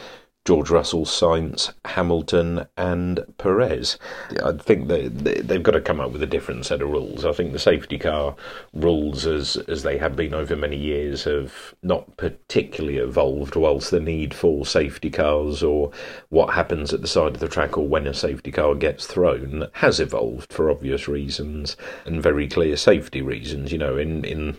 George 0.48 0.70
Russell, 0.70 1.04
Sainz, 1.04 1.74
Hamilton, 1.84 2.68
and 2.78 3.20
Perez. 3.38 3.98
I 4.42 4.54
think 4.54 4.88
that 4.88 5.46
they've 5.46 5.62
got 5.62 5.74
to 5.74 5.82
come 5.82 6.00
up 6.00 6.14
with 6.14 6.24
a 6.24 6.26
different 6.26 6.66
set 6.66 6.82
of 6.82 6.88
rules. 6.88 7.26
I 7.26 7.34
think 7.34 7.52
the 7.52 7.60
safety 7.60 8.00
car 8.00 8.34
rules, 8.74 9.28
as 9.28 9.58
as 9.68 9.84
they 9.84 9.98
have 9.98 10.16
been 10.16 10.34
over 10.34 10.56
many 10.56 10.78
years, 10.78 11.26
have 11.26 11.76
not 11.84 12.16
particularly 12.16 12.96
evolved. 12.96 13.58
Whilst 13.58 13.92
the 13.92 14.00
need 14.00 14.34
for 14.34 14.66
safety 14.66 15.10
cars 15.10 15.62
or 15.62 15.92
what 16.30 16.54
happens 16.54 16.94
at 16.94 17.02
the 17.02 17.10
side 17.10 17.34
of 17.34 17.40
the 17.42 17.50
track 17.50 17.78
or 17.78 17.86
when 17.86 18.08
a 18.08 18.14
safety 18.14 18.54
car 18.54 18.74
gets 18.74 19.06
thrown 19.06 19.68
has 19.74 20.00
evolved 20.00 20.54
for 20.54 20.72
obvious 20.72 21.10
reasons 21.10 21.76
and 22.06 22.24
very 22.24 22.48
clear 22.48 22.78
safety 22.78 23.22
reasons. 23.22 23.74
You 23.74 23.80
know, 23.80 23.98
in 23.98 24.24
in 24.24 24.58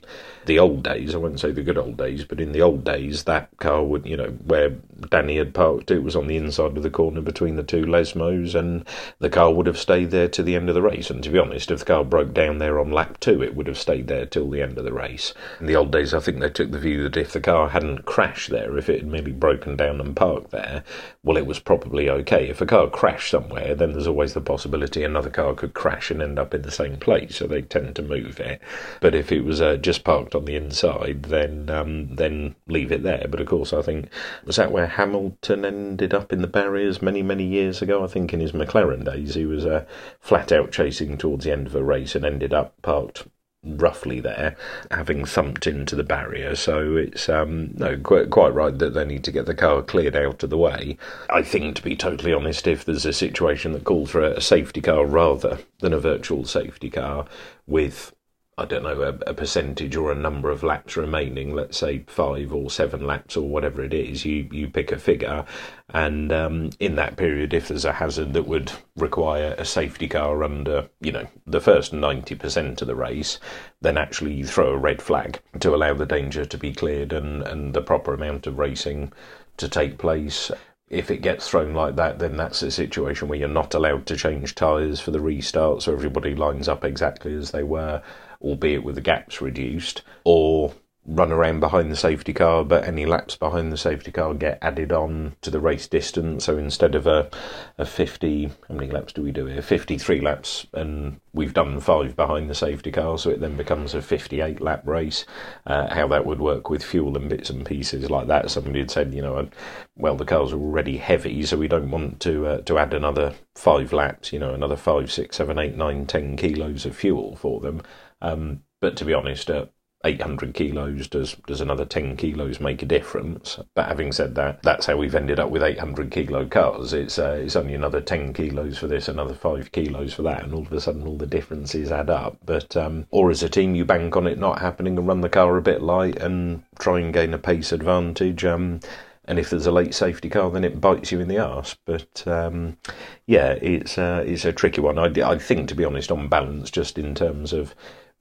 the 0.49 0.59
old 0.59 0.83
days, 0.83 1.15
I 1.15 1.19
won't 1.19 1.39
say 1.39 1.53
the 1.53 1.63
good 1.63 1.79
old 1.79 1.97
days, 1.97 2.25
but 2.25 2.41
in 2.41 2.53
the 2.53 2.63
old 2.63 2.83
days, 2.83 3.25
that 3.25 3.57
car 3.59 3.85
would, 3.85 4.07
you 4.07 4.17
know, 4.17 4.31
where 4.45 4.71
Danny 5.11 5.37
had 5.37 5.55
parked, 5.55 5.78
it 5.89 6.03
was 6.03 6.17
on 6.17 6.27
the 6.27 6.37
inside 6.37 6.77
of 6.77 6.83
the 6.83 6.91
corner 6.91 7.21
between 7.21 7.57
the 7.57 7.63
two 7.63 7.85
Lesmos, 7.85 8.55
and 8.55 8.85
the 9.19 9.31
car 9.31 9.53
would 9.53 9.67
have 9.67 9.79
stayed 9.79 10.11
there 10.11 10.29
to 10.29 10.43
the 10.43 10.57
end 10.57 10.69
of 10.69 10.75
the 10.75 10.83
race. 10.83 11.11
And 11.11 11.23
to 11.23 11.31
be 11.31 11.39
honest, 11.39 11.71
if 11.71 11.81
the 11.81 11.85
car 11.85 12.05
broke 12.05 12.35
down 12.35 12.59
there 12.59 12.79
on 12.79 12.91
lap 12.91 13.21
two, 13.21 13.43
it 13.43 13.55
would 13.55 13.67
have 13.67 13.79
stayed 13.79 14.09
there 14.09 14.27
till 14.27 14.51
the 14.51 14.63
end 14.63 14.79
of 14.79 14.85
the 14.85 14.93
race. 14.93 15.35
In 15.61 15.67
the 15.67 15.77
old 15.77 15.93
days, 15.93 16.15
I 16.15 16.21
think 16.21 16.41
they 16.41 16.51
took 16.51 16.71
the 16.71 16.79
view 16.79 17.03
that 17.05 17.17
if 17.17 17.33
the 17.33 17.41
car 17.41 17.69
hadn't 17.69 18.05
crashed 18.05 18.51
there, 18.51 18.77
if 18.79 18.89
it 18.89 19.01
had 19.01 19.11
merely 19.11 19.33
broken 19.33 19.77
down 19.77 20.01
and 20.01 20.17
parked 20.17 20.51
there, 20.51 20.85
well, 21.23 21.37
it 21.37 21.47
was 21.47 21.59
probably 21.59 22.09
okay. 22.09 22.49
If 22.49 22.61
a 22.61 22.67
car 22.67 22.89
crashed 22.89 23.31
somewhere, 23.31 23.75
then 23.75 23.93
there's 23.93 24.07
always 24.07 24.35
the 24.35 24.41
possibility 24.41 25.05
another 25.05 25.31
car 25.31 25.55
could 25.55 25.75
crash 25.75 26.11
and 26.11 26.23
end 26.23 26.39
up 26.39 26.55
in 26.55 26.63
the 26.63 26.71
same 26.71 26.97
place, 26.97 27.37
so 27.37 27.47
they 27.47 27.63
tend 27.63 27.97
to 27.97 28.03
move 28.03 28.41
it. 28.41 28.61
But 29.01 29.15
if 29.15 29.33
it 29.33 29.45
was 29.45 29.61
uh, 29.61 29.77
just 29.77 30.05
parked 30.05 30.35
on 30.35 30.45
the 30.45 30.57
inside, 30.57 31.25
then 31.25 31.71
um, 31.71 32.15
then 32.15 32.55
leave 32.67 32.93
it 32.93 33.03
there. 33.03 33.27
But 33.29 33.41
of 33.41 33.47
course, 33.47 33.73
I 33.73 33.83
think 33.83 34.09
was 34.45 34.57
that 34.57 34.73
where 34.73 34.87
Hamilton 34.87 35.65
ended 35.69 36.13
up 36.13 36.33
in 36.33 36.43
the 36.43 36.49
barriers 36.49 37.01
many 37.01 37.23
many 37.23 37.45
years 37.45 37.81
ago. 37.81 38.03
I 38.03 38.09
think 38.09 38.33
in 38.33 38.41
his 38.41 38.53
McLaren 38.53 39.05
days, 39.05 39.35
he 39.35 39.47
was 39.47 39.65
uh, 39.65 39.85
flat 40.21 40.51
out 40.51 40.73
chasing 40.73 41.17
towards 41.17 41.45
the 41.45 41.53
end 41.53 41.69
of 41.69 41.77
a 41.77 41.85
race 41.85 42.15
and 42.17 42.25
ended 42.25 42.53
up 42.53 42.75
parked 42.83 43.25
roughly 43.65 44.21
there, 44.21 44.57
having 44.91 45.25
thumped 45.25 45.67
into 45.67 45.97
the 45.97 46.05
barrier. 46.05 46.55
So 46.55 46.97
it's 46.97 47.29
um, 47.29 47.71
no 47.75 47.99
quite, 47.99 48.31
quite 48.31 48.55
right 48.55 48.77
that 48.79 48.95
they 48.95 49.05
need 49.05 49.25
to 49.25 49.33
get 49.33 49.47
the 49.47 49.55
car 49.55 49.83
cleared 49.83 50.17
out 50.17 50.43
of 50.43 50.51
the 50.51 50.59
way. 50.59 50.97
I 51.29 51.43
think, 51.43 51.77
to 51.77 51.83
be 51.83 51.97
totally 51.97 52.33
honest, 52.33 52.67
if 52.67 52.85
there's 52.85 53.07
a 53.07 53.13
situation 53.13 53.73
that 53.73 53.85
calls 53.85 54.11
for 54.11 54.23
a 54.23 54.41
safety 54.41 54.81
car 54.81 55.05
rather 55.05 55.59
than 55.81 55.93
a 55.93 56.01
virtual 56.01 56.45
safety 56.45 56.91
car 56.91 57.27
with 57.67 58.15
I 58.59 58.65
don't 58.65 58.83
know, 58.83 59.03
a, 59.03 59.31
a, 59.31 59.35
percentage 59.35 59.95
or 59.95 60.11
a 60.11 60.17
number 60.17 60.51
of 60.51 60.65
laps 60.65 60.97
remaining, 60.97 61.55
let's 61.55 61.79
say 61.79 62.05
five 62.09 62.53
or 62.53 62.71
seven 62.71 63.07
laps 63.07 63.37
or 63.37 63.49
whatever 63.49 63.85
it 63.85 63.95
is, 63.95 64.25
you, 64.25 64.49
you 64.51 64.67
pick 64.67 64.91
a 64.91 64.99
figure. 64.99 65.45
And 65.91 66.33
um, 66.33 66.71
in 66.81 66.97
that 66.97 67.17
period, 67.17 67.55
if 67.55 67.69
there's 67.69 67.85
a 67.85 67.93
hazard 67.93 68.33
that 68.33 68.49
would 68.49 68.73
require 68.97 69.55
a 69.57 69.65
safety 69.65 70.09
car 70.09 70.43
under, 70.43 70.89
you 71.01 71.13
know, 71.13 71.29
the 71.47 71.61
first 71.61 71.93
90% 71.93 72.83
of 72.83 72.89
the 72.89 72.97
race, 72.97 73.39
then 73.81 73.97
actually 73.97 74.35
you 74.35 74.45
throw 74.45 74.73
a 74.73 74.77
red 74.77 75.01
flag 75.01 75.41
to 75.61 75.73
allow 75.73 75.95
the 75.95 76.05
danger 76.05 76.45
to 76.45 76.59
be 76.59 76.73
cleared 76.73 77.13
and, 77.13 77.43
and 77.45 77.75
the 77.75 77.81
proper 77.81 78.13
amount 78.13 78.49
of 78.49 78.59
racing 78.59 79.13
to 79.59 79.69
take 79.69 79.99
place 79.99 80.51
if 80.91 81.11
it 81.11 81.19
gets 81.19 81.47
thrown 81.49 81.75
like 81.75 81.97
that, 81.97 82.19
then 82.19 82.37
that's 82.37 82.63
a 82.63 82.71
situation 82.71 83.29
where 83.29 83.39
you're 83.39 83.47
not 83.47 83.75
allowed 83.75 84.07
to 84.07 84.17
change 84.17 84.55
tyres 84.55 85.01
for 85.01 85.11
the 85.11 85.21
restart, 85.21 85.83
so 85.83 85.93
everybody 85.93 86.35
lines 86.35 86.67
up 86.67 86.83
exactly 86.83 87.35
as 87.35 87.51
they 87.51 87.63
were 87.63 88.03
albeit 88.41 88.85
with 88.85 88.95
the 88.95 89.01
gaps 89.01 89.41
reduced, 89.41 90.03
or 90.25 90.75
run 91.09 91.33
around 91.33 91.59
behind 91.59 91.91
the 91.91 91.97
safety 91.97 92.35
car, 92.35 92.63
but 92.63 92.85
any 92.85 93.07
laps 93.07 93.35
behind 93.35 93.73
the 93.73 93.79
safety 93.79 94.13
car 94.13 94.35
get 94.35 94.59
added 94.61 94.93
on 94.93 95.35
to 95.41 95.51
the 95.51 95.59
race 95.59 95.89
distance. 95.89 96.45
So 96.45 96.59
instead 96.59 96.95
of 96.95 97.07
a, 97.07 97.31
a 97.79 97.87
50, 97.87 98.51
how 98.69 98.75
many 98.75 98.91
laps 98.91 99.15
do 99.15 99.23
we 99.23 99.33
do 99.33 99.47
here? 99.47 99.63
53 99.63 100.21
laps, 100.21 100.67
and 100.75 101.19
we've 101.33 101.55
done 101.55 101.81
five 101.81 102.15
behind 102.15 102.51
the 102.51 102.55
safety 102.55 102.93
car, 102.93 103.17
so 103.17 103.31
it 103.31 103.41
then 103.41 103.57
becomes 103.57 103.95
a 103.95 104.03
58 104.03 104.61
lap 104.61 104.87
race. 104.87 105.25
Uh, 105.67 105.93
how 105.95 106.07
that 106.09 106.27
would 106.27 106.41
work 106.41 106.69
with 106.69 106.85
fuel 106.85 107.17
and 107.17 107.31
bits 107.31 107.49
and 107.49 107.65
pieces 107.65 108.11
like 108.11 108.27
that. 108.27 108.51
Somebody 108.51 108.81
had 108.81 108.91
said, 108.91 109.15
you 109.15 109.23
know, 109.23 109.49
well, 109.97 110.17
the 110.17 110.27
cars 110.27 110.53
are 110.53 110.61
already 110.61 110.99
heavy, 110.99 111.43
so 111.45 111.57
we 111.57 111.69
don't 111.69 111.91
want 111.91 112.21
to 112.21 112.47
uh, 112.47 112.61
to 112.63 112.79
add 112.79 112.93
another 112.93 113.35
five 113.55 113.95
laps, 113.95 114.31
you 114.31 114.39
know, 114.39 114.53
another 114.53 114.77
five, 114.77 115.11
six, 115.11 115.37
seven, 115.37 115.59
eight, 115.59 115.75
nine, 115.75 116.05
ten 116.07 116.37
kilos 116.37 116.85
of 116.85 116.95
fuel 116.95 117.35
for 117.37 117.61
them. 117.61 117.81
Um, 118.21 118.63
but 118.81 118.97
to 118.99 119.05
be 119.05 119.15
honest, 119.15 119.51
at 119.51 119.71
800 120.05 120.55
kilos, 120.55 121.09
does 121.09 121.35
does 121.47 121.61
another 121.61 121.85
10 121.85 122.17
kilos 122.17 122.61
make 122.61 122.83
a 122.83 122.87
difference? 122.87 123.59
But 123.75 123.89
having 123.89 124.13
said 124.13 124.37
that, 124.37 124.63
that's 124.63 124.87
how 124.87 124.97
we've 124.97 125.15
ended 125.15 125.41
up 125.41 125.51
with 125.51 125.63
800 125.63 126.11
kilo 126.11 126.47
cars. 126.47 126.93
It's 126.93 127.19
uh, 127.19 127.41
it's 127.43 127.57
only 127.57 127.75
another 127.75 128.01
10 128.01 128.33
kilos 128.33 128.79
for 128.79 128.87
this, 128.87 129.09
another 129.09 129.35
5 129.35 129.73
kilos 129.73 130.15
for 130.15 130.23
that, 130.23 130.45
and 130.45 130.55
all 130.55 130.63
of 130.63 130.73
a 130.73 130.81
sudden 130.81 131.07
all 131.07 131.17
the 131.17 131.27
differences 131.27 131.91
add 131.91 132.11
up. 132.11 132.39
But 132.45 132.77
um, 132.77 133.07
or 133.11 133.31
as 133.31 133.43
a 133.43 133.49
team, 133.49 133.75
you 133.75 133.85
bank 133.85 134.17
on 134.17 134.29
it 134.29 134.39
not 134.39 134.61
happening 134.61 134.97
and 134.97 135.09
run 135.09 135.21
the 135.21 135.29
car 135.29 135.57
a 135.57 135.63
bit 135.63 135.83
light 135.83 136.17
and 136.19 136.63
try 136.79 137.01
and 137.01 137.13
gain 137.13 137.35
a 137.35 137.39
pace 137.39 137.73
advantage. 137.73 138.45
Um, 138.45 138.81
and 139.25 139.39
if 139.39 139.51
there's 139.51 139.67
a 139.67 139.73
late 139.73 139.95
safety 139.95 140.31
car, 140.31 140.51
then 140.51 140.65
it 140.65 140.81
bites 140.81 141.13
you 141.13 141.21
in 141.21 141.29
the 141.29 141.39
arse. 141.39 141.77
But 141.85 142.27
um, 142.27 142.79
yeah, 143.27 143.51
it's 143.61 143.99
uh, 143.99 144.25
it's 144.27 144.45
a 144.45 144.53
tricky 144.53 144.81
one. 144.81 144.99
I, 144.99 145.13
I 145.23 145.39
think, 145.39 145.69
to 145.69 145.75
be 145.75 145.85
honest, 145.85 146.13
on 146.13 146.29
balance, 146.29 146.71
just 146.71 146.99
in 146.99 147.15
terms 147.15 147.53
of 147.53 147.75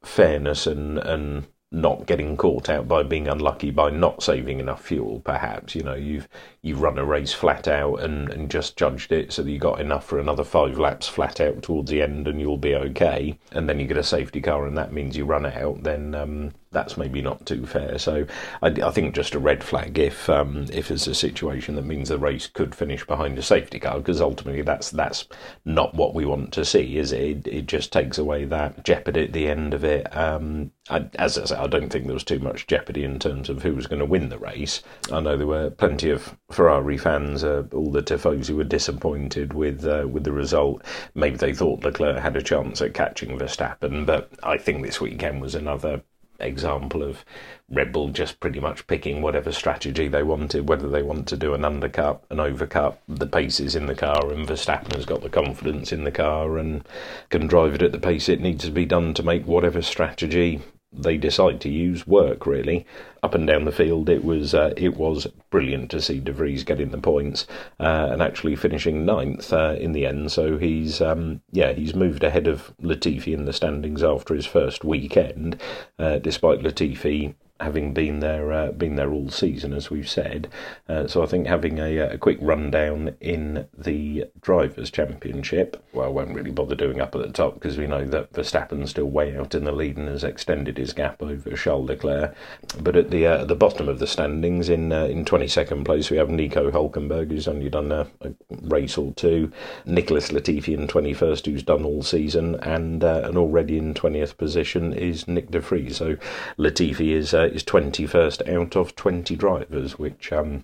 fairness 0.07 0.67
and 0.67 0.97
and 0.99 1.47
not 1.69 2.05
getting 2.05 2.37
caught 2.37 2.69
out 2.69 2.87
by 2.87 3.03
being 3.03 3.27
unlucky 3.27 3.71
by 3.71 3.89
not 3.89 4.23
saving 4.23 4.59
enough 4.59 4.81
fuel 4.81 5.19
perhaps. 5.25 5.75
You 5.75 5.83
know 5.83 5.95
you've 5.95 6.29
you've 6.61 6.81
run 6.81 6.97
a 6.97 7.03
race 7.03 7.33
flat 7.33 7.67
out 7.67 7.97
and, 7.97 8.29
and 8.29 8.49
just 8.49 8.77
judged 8.77 9.11
it 9.11 9.33
so 9.33 9.43
that 9.43 9.51
you 9.51 9.59
got 9.59 9.81
enough 9.81 10.05
for 10.05 10.17
another 10.17 10.45
five 10.45 10.79
laps 10.79 11.07
flat 11.07 11.41
out 11.41 11.61
towards 11.61 11.91
the 11.91 12.01
end 12.01 12.27
and 12.27 12.39
you'll 12.39 12.57
be 12.57 12.75
okay. 12.75 13.37
And 13.51 13.67
then 13.67 13.79
you 13.79 13.87
get 13.87 13.97
a 13.97 14.03
safety 14.03 14.39
car 14.41 14.65
and 14.65 14.77
that 14.77 14.93
means 14.93 15.17
you 15.17 15.25
run 15.25 15.45
out 15.45 15.83
then 15.83 16.15
um, 16.15 16.53
that's 16.77 16.95
maybe 16.95 17.23
not 17.23 17.43
too 17.45 17.65
fair. 17.65 17.97
So 17.97 18.25
I, 18.61 18.67
I 18.67 18.91
think 18.91 19.15
just 19.15 19.33
a 19.33 19.39
red 19.39 19.63
flag 19.63 19.97
if 19.97 20.29
um, 20.29 20.67
if 20.71 20.91
it's 20.91 21.07
a 21.07 21.15
situation 21.15 21.75
that 21.75 21.85
means 21.85 22.09
the 22.09 22.19
race 22.19 22.45
could 22.45 22.75
finish 22.75 23.03
behind 23.05 23.39
a 23.39 23.41
safety 23.41 23.79
car, 23.79 23.97
because 23.97 24.21
ultimately 24.21 24.61
that's 24.61 24.91
that's 24.91 25.27
not 25.65 25.95
what 25.95 26.13
we 26.13 26.23
want 26.25 26.53
to 26.53 26.63
see, 26.63 26.97
is 26.97 27.11
it? 27.11 27.47
It 27.47 27.65
just 27.65 27.91
takes 27.91 28.19
away 28.19 28.45
that 28.45 28.85
jeopardy 28.85 29.23
at 29.23 29.33
the 29.33 29.47
end 29.47 29.73
of 29.73 29.83
it. 29.83 30.15
Um, 30.15 30.71
I, 30.89 31.09
as 31.15 31.37
I 31.37 31.45
say, 31.45 31.55
I 31.55 31.67
don't 31.67 31.89
think 31.89 32.05
there 32.05 32.13
was 32.13 32.23
too 32.23 32.39
much 32.39 32.67
jeopardy 32.67 33.03
in 33.03 33.17
terms 33.17 33.49
of 33.49 33.63
who 33.63 33.73
was 33.73 33.87
going 33.87 33.99
to 33.99 34.05
win 34.05 34.29
the 34.29 34.37
race. 34.37 34.83
I 35.11 35.19
know 35.19 35.35
there 35.35 35.47
were 35.47 35.71
plenty 35.71 36.11
of 36.11 36.37
Ferrari 36.51 36.97
fans, 36.97 37.43
uh, 37.43 37.63
all 37.73 37.91
the 37.91 38.03
Tifosi 38.03 38.55
were 38.55 38.63
disappointed 38.63 39.53
with 39.53 39.83
uh, 39.85 40.07
with 40.07 40.23
the 40.23 40.31
result. 40.31 40.83
Maybe 41.15 41.37
they 41.37 41.53
thought 41.53 41.83
Leclerc 41.83 42.19
had 42.19 42.37
a 42.37 42.41
chance 42.41 42.81
at 42.81 42.93
catching 42.93 43.37
Verstappen, 43.39 44.05
but 44.05 44.29
I 44.43 44.57
think 44.59 44.83
this 44.83 45.01
weekend 45.01 45.41
was 45.41 45.55
another 45.55 46.03
example 46.39 47.03
of 47.03 47.23
Red 47.69 47.91
Bull 47.91 48.09
just 48.09 48.39
pretty 48.39 48.59
much 48.59 48.87
picking 48.87 49.21
whatever 49.21 49.51
strategy 49.51 50.07
they 50.07 50.23
wanted, 50.23 50.69
whether 50.69 50.89
they 50.89 51.03
want 51.03 51.27
to 51.27 51.37
do 51.37 51.53
an 51.53 51.65
undercut, 51.65 52.23
an 52.29 52.37
overcut, 52.37 52.97
the 53.07 53.27
pace 53.27 53.59
is 53.59 53.75
in 53.75 53.87
the 53.87 53.95
car, 53.95 54.31
and 54.31 54.47
Verstappen 54.47 54.95
has 54.95 55.05
got 55.05 55.21
the 55.21 55.29
confidence 55.29 55.91
in 55.91 56.03
the 56.03 56.11
car 56.11 56.57
and 56.57 56.87
can 57.29 57.47
drive 57.47 57.75
it 57.75 57.81
at 57.81 57.91
the 57.91 57.99
pace 57.99 58.29
it 58.29 58.41
needs 58.41 58.65
to 58.65 58.71
be 58.71 58.85
done 58.85 59.13
to 59.13 59.23
make 59.23 59.45
whatever 59.45 59.81
strategy 59.81 60.61
they 60.97 61.17
decide 61.17 61.61
to 61.61 61.69
use 61.69 62.07
work 62.07 62.45
really. 62.45 62.85
Up 63.23 63.33
and 63.33 63.47
down 63.47 63.65
the 63.65 63.71
field 63.71 64.09
it 64.09 64.23
was 64.23 64.53
uh, 64.53 64.73
it 64.77 64.95
was 64.95 65.27
brilliant 65.49 65.91
to 65.91 66.01
see 66.01 66.19
De 66.19 66.31
Vries 66.31 66.63
getting 66.63 66.91
the 66.91 66.97
points 66.97 67.47
uh, 67.79 68.09
and 68.11 68.21
actually 68.21 68.55
finishing 68.55 69.05
ninth 69.05 69.51
uh, 69.51 69.75
in 69.79 69.91
the 69.91 70.05
end. 70.05 70.31
So 70.31 70.57
he's 70.57 71.01
um, 71.01 71.41
yeah 71.51 71.73
he's 71.73 71.95
moved 71.95 72.23
ahead 72.23 72.47
of 72.47 72.73
Latifi 72.81 73.33
in 73.33 73.45
the 73.45 73.53
standings 73.53 74.03
after 74.03 74.33
his 74.33 74.45
first 74.45 74.83
weekend 74.83 75.61
uh, 75.99 76.19
despite 76.19 76.59
Latifi 76.59 77.35
having 77.59 77.93
been 77.93 78.19
there 78.19 78.51
uh, 78.51 78.71
been 78.71 78.95
there 78.95 79.11
all 79.11 79.29
season, 79.29 79.73
as 79.73 79.89
we've 79.89 80.09
said. 80.09 80.47
Uh, 80.87 81.07
so 81.07 81.23
I 81.23 81.25
think 81.25 81.47
having 81.47 81.79
a, 81.79 81.97
a, 81.97 82.17
quick 82.17 82.37
rundown 82.41 83.15
in 83.19 83.67
the 83.77 84.25
drivers' 84.41 84.91
championship. 84.91 85.83
Well, 85.93 86.05
I 86.05 86.09
won't 86.09 86.35
really 86.35 86.51
bother 86.51 86.75
doing 86.75 87.01
up 87.01 87.15
at 87.15 87.21
the 87.21 87.31
top 87.31 87.55
because 87.55 87.77
we 87.77 87.87
know 87.87 88.05
that 88.05 88.33
Verstappen's 88.33 88.91
still 88.91 89.09
way 89.09 89.35
out 89.35 89.55
in 89.55 89.63
the 89.63 89.71
lead 89.71 89.97
and 89.97 90.07
has 90.07 90.23
extended 90.23 90.77
his 90.77 90.93
gap 90.93 91.21
over 91.21 91.55
Charles 91.55 91.89
Leclerc. 91.89 92.35
But 92.79 92.95
at 92.95 93.09
the 93.09 93.25
uh, 93.25 93.45
the 93.45 93.55
bottom 93.55 93.89
of 93.89 93.99
the 93.99 94.07
standings, 94.07 94.69
in 94.69 94.91
uh, 94.91 95.05
in 95.05 95.25
twenty 95.25 95.47
second 95.47 95.85
place, 95.85 96.09
we 96.09 96.17
have 96.17 96.29
Nico 96.29 96.71
Hulkenberg, 96.71 97.31
who's 97.31 97.47
only 97.47 97.69
done 97.69 97.91
a, 97.91 98.07
a 98.21 98.31
race 98.61 98.97
or 98.97 99.13
two. 99.13 99.51
Nicholas 99.85 100.29
Latifi 100.29 100.73
in 100.73 100.87
twenty 100.87 101.13
first, 101.13 101.45
who's 101.45 101.63
done 101.63 101.83
all 101.83 102.03
season, 102.03 102.55
and 102.61 103.03
uh, 103.03 103.21
and 103.23 103.37
already 103.37 103.77
in 103.77 103.93
twentieth 103.93 104.37
position 104.37 104.93
is 104.93 105.27
Nick 105.27 105.51
De 105.51 105.59
Vries. 105.59 105.97
So 105.97 106.17
Latifi 106.57 107.11
is 107.11 107.33
uh, 107.33 107.46
is 107.53 107.63
21st 107.63 108.47
out 108.49 108.75
of 108.75 108.95
20 108.95 109.35
drivers, 109.35 109.97
which 109.97 110.31
um, 110.31 110.63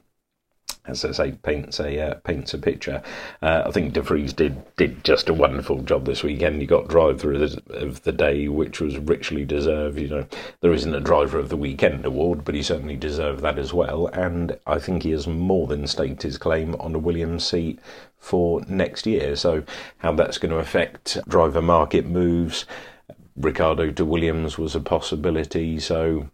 as 0.86 1.06
I 1.06 1.12
say, 1.12 1.32
paints 1.32 1.80
a 1.80 1.98
uh, 2.00 2.14
paints 2.16 2.54
a 2.54 2.58
picture. 2.58 3.02
Uh, 3.42 3.64
I 3.66 3.72
think 3.72 3.94
De 3.94 4.02
Vries 4.02 4.34
did 4.34 4.64
did 4.76 5.04
just 5.04 5.30
a 5.30 5.34
wonderful 5.34 5.82
job 5.82 6.06
this 6.06 6.24
weekend. 6.24 6.60
He 6.60 6.68
got 6.68 6.90
driver 6.90 7.34
of 7.34 8.04
the 8.04 8.12
day, 8.12 8.50
which 8.50 8.82
was 8.82 8.98
richly 8.98 9.46
deserved. 9.46 9.98
You 9.98 10.10
know, 10.10 10.28
there 10.60 10.74
isn't 10.74 10.94
a 10.94 11.00
driver 11.00 11.40
of 11.40 11.48
the 11.48 11.58
weekend 11.58 12.06
award, 12.06 12.44
but 12.44 12.56
he 12.56 12.62
certainly 12.62 12.98
deserved 12.98 13.42
that 13.44 13.58
as 13.58 13.74
well. 13.74 14.08
And 14.08 14.60
I 14.68 14.78
think 14.78 15.04
he 15.04 15.12
has 15.12 15.26
more 15.26 15.68
than 15.68 15.88
staked 15.88 16.24
his 16.24 16.38
claim 16.38 16.76
on 16.76 16.96
a 16.96 17.00
Williams 17.00 17.46
seat 17.46 17.80
for 18.18 18.62
next 18.68 19.06
year. 19.06 19.38
So, 19.38 19.64
how 20.00 20.12
that's 20.14 20.38
going 20.38 20.52
to 20.52 20.58
affect 20.58 21.18
driver 21.30 21.62
market 21.62 22.06
moves. 22.06 22.66
Ricciardo 23.38 23.90
to 23.92 24.06
Williams 24.06 24.58
was 24.58 24.76
a 24.76 24.80
possibility. 24.80 25.80
So 25.80 26.30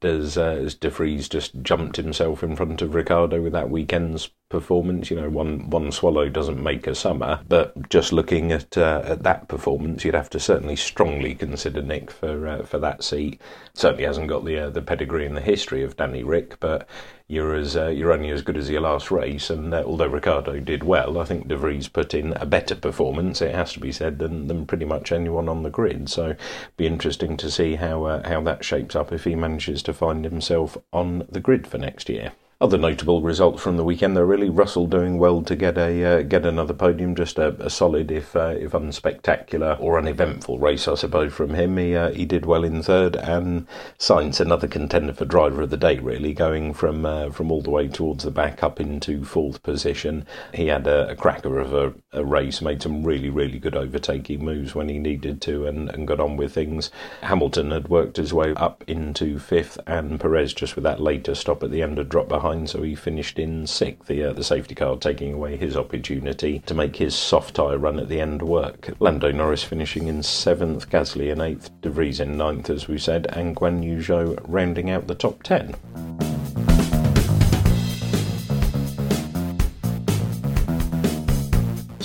does 0.00 0.36
uh, 0.36 0.58
as 0.64 0.74
De 0.74 0.90
Vries 0.90 1.28
just 1.28 1.62
jumped 1.62 1.96
himself 1.96 2.42
in 2.42 2.56
front 2.56 2.82
of 2.82 2.94
Ricciardo 2.94 3.40
with 3.40 3.52
that 3.52 3.70
weekend's 3.70 4.30
performance. 4.48 5.10
You 5.10 5.20
know, 5.20 5.30
one 5.30 5.70
one 5.70 5.92
swallow 5.92 6.28
doesn't 6.28 6.62
make 6.62 6.86
a 6.86 6.94
summer, 6.94 7.40
but 7.48 7.88
just 7.88 8.12
looking 8.12 8.52
at 8.52 8.76
uh, 8.76 9.02
at 9.04 9.22
that 9.22 9.48
performance, 9.48 10.04
you'd 10.04 10.14
have 10.14 10.30
to 10.30 10.40
certainly 10.40 10.76
strongly 10.76 11.34
consider 11.34 11.82
Nick 11.82 12.10
for 12.10 12.46
uh, 12.46 12.62
for 12.64 12.78
that 12.78 13.04
seat. 13.04 13.40
Certainly 13.74 14.04
hasn't 14.04 14.28
got 14.28 14.44
the 14.44 14.66
uh, 14.66 14.70
the 14.70 14.82
pedigree 14.82 15.26
and 15.26 15.36
the 15.36 15.40
history 15.40 15.82
of 15.82 15.96
Danny 15.96 16.22
Ric, 16.22 16.58
but 16.60 16.88
you're 17.28 17.54
as 17.54 17.76
uh, 17.76 17.88
you're 17.88 18.12
only 18.12 18.30
as 18.30 18.42
good 18.42 18.56
as 18.56 18.70
your 18.70 18.82
last 18.82 19.10
race. 19.10 19.50
And 19.50 19.74
uh, 19.74 19.82
although 19.84 20.06
Ricciardo 20.06 20.60
did 20.60 20.84
well, 20.84 21.18
I 21.18 21.24
think 21.24 21.48
De 21.48 21.56
Vries 21.56 21.88
put 21.88 22.14
in 22.14 22.32
a 22.34 22.46
better 22.46 22.74
performance. 22.74 23.42
It 23.42 23.54
has 23.54 23.72
to 23.72 23.80
be 23.80 23.92
said 23.92 24.18
than, 24.18 24.46
than 24.46 24.66
pretty 24.66 24.84
much 24.84 25.10
anyone 25.10 25.48
on 25.48 25.62
the 25.62 25.70
grid. 25.70 26.08
So, 26.08 26.36
be 26.76 26.86
interesting 26.86 27.36
to 27.38 27.50
see 27.50 27.74
how 27.76 28.04
uh, 28.04 28.28
how 28.28 28.40
that 28.42 28.64
shapes 28.64 28.94
up 28.94 29.12
if 29.12 29.24
he 29.24 29.34
manages 29.34 29.82
to 29.84 29.92
find 29.92 30.24
himself 30.24 30.78
on 30.92 31.26
the 31.28 31.40
grid 31.40 31.66
for 31.66 31.78
next 31.78 32.08
year. 32.08 32.32
Other 32.58 32.78
notable 32.78 33.20
results 33.20 33.62
from 33.62 33.76
the 33.76 33.84
weekend, 33.84 34.16
though, 34.16 34.22
really 34.22 34.48
Russell 34.48 34.86
doing 34.86 35.18
well 35.18 35.42
to 35.42 35.54
get 35.54 35.76
a 35.76 36.02
uh, 36.02 36.22
get 36.22 36.46
another 36.46 36.72
podium, 36.72 37.14
just 37.14 37.38
a, 37.38 37.48
a 37.62 37.68
solid, 37.68 38.10
if 38.10 38.34
uh, 38.34 38.54
if 38.58 38.72
unspectacular 38.72 39.78
or 39.78 39.98
uneventful 39.98 40.58
race, 40.58 40.88
I 40.88 40.94
suppose, 40.94 41.34
from 41.34 41.52
him. 41.52 41.76
He 41.76 41.94
uh, 41.94 42.12
he 42.12 42.24
did 42.24 42.46
well 42.46 42.64
in 42.64 42.82
third, 42.82 43.14
and 43.14 43.66
Sainz 43.98 44.40
another 44.40 44.68
contender 44.68 45.12
for 45.12 45.26
driver 45.26 45.60
of 45.60 45.68
the 45.68 45.76
day, 45.76 45.98
really 45.98 46.32
going 46.32 46.72
from 46.72 47.04
uh, 47.04 47.28
from 47.28 47.52
all 47.52 47.60
the 47.60 47.68
way 47.68 47.88
towards 47.88 48.24
the 48.24 48.30
back 48.30 48.62
up 48.62 48.80
into 48.80 49.22
fourth 49.22 49.62
position. 49.62 50.26
He 50.54 50.68
had 50.68 50.86
a, 50.86 51.10
a 51.10 51.14
cracker 51.14 51.58
of 51.58 51.74
a, 51.74 51.92
a, 52.14 52.24
race, 52.24 52.62
made 52.62 52.80
some 52.80 53.04
really 53.04 53.28
really 53.28 53.58
good 53.58 53.76
overtaking 53.76 54.42
moves 54.42 54.74
when 54.74 54.88
he 54.88 54.98
needed 54.98 55.42
to, 55.42 55.66
and, 55.66 55.90
and 55.90 56.08
got 56.08 56.20
on 56.20 56.38
with 56.38 56.54
things. 56.54 56.90
Hamilton 57.20 57.70
had 57.70 57.88
worked 57.88 58.16
his 58.16 58.32
way 58.32 58.54
up 58.54 58.82
into 58.86 59.38
fifth, 59.38 59.78
and 59.86 60.18
Perez 60.18 60.54
just 60.54 60.74
with 60.74 60.84
that 60.84 61.00
later 61.00 61.34
stop 61.34 61.62
at 61.62 61.70
the 61.70 61.82
end 61.82 61.98
had 61.98 62.08
dropped 62.08 62.30
behind 62.30 62.45
behind, 62.46 62.70
so 62.70 62.82
he 62.82 62.94
finished 62.94 63.38
in 63.38 63.66
sixth. 63.66 64.06
The, 64.06 64.24
uh, 64.24 64.32
the 64.32 64.44
safety 64.44 64.74
car 64.74 64.96
taking 64.96 65.32
away 65.32 65.56
his 65.56 65.76
opportunity 65.76 66.60
to 66.60 66.74
make 66.74 66.96
his 66.96 67.14
soft 67.14 67.56
tyre 67.56 67.78
run 67.78 67.98
at 67.98 68.08
the 68.08 68.20
end 68.20 68.42
work. 68.42 68.90
Lando 69.00 69.32
Norris 69.32 69.64
finishing 69.64 70.06
in 70.06 70.22
seventh, 70.22 70.88
Gasly 70.88 71.32
in 71.32 71.40
eighth, 71.40 71.70
De 71.80 71.90
Vries 71.90 72.20
in 72.20 72.36
ninth, 72.36 72.70
as 72.70 72.86
we 72.86 72.98
said, 72.98 73.26
and 73.30 73.56
Guan 73.56 74.38
rounding 74.46 74.90
out 74.90 75.08
the 75.08 75.14
top 75.14 75.42
ten. 75.42 75.74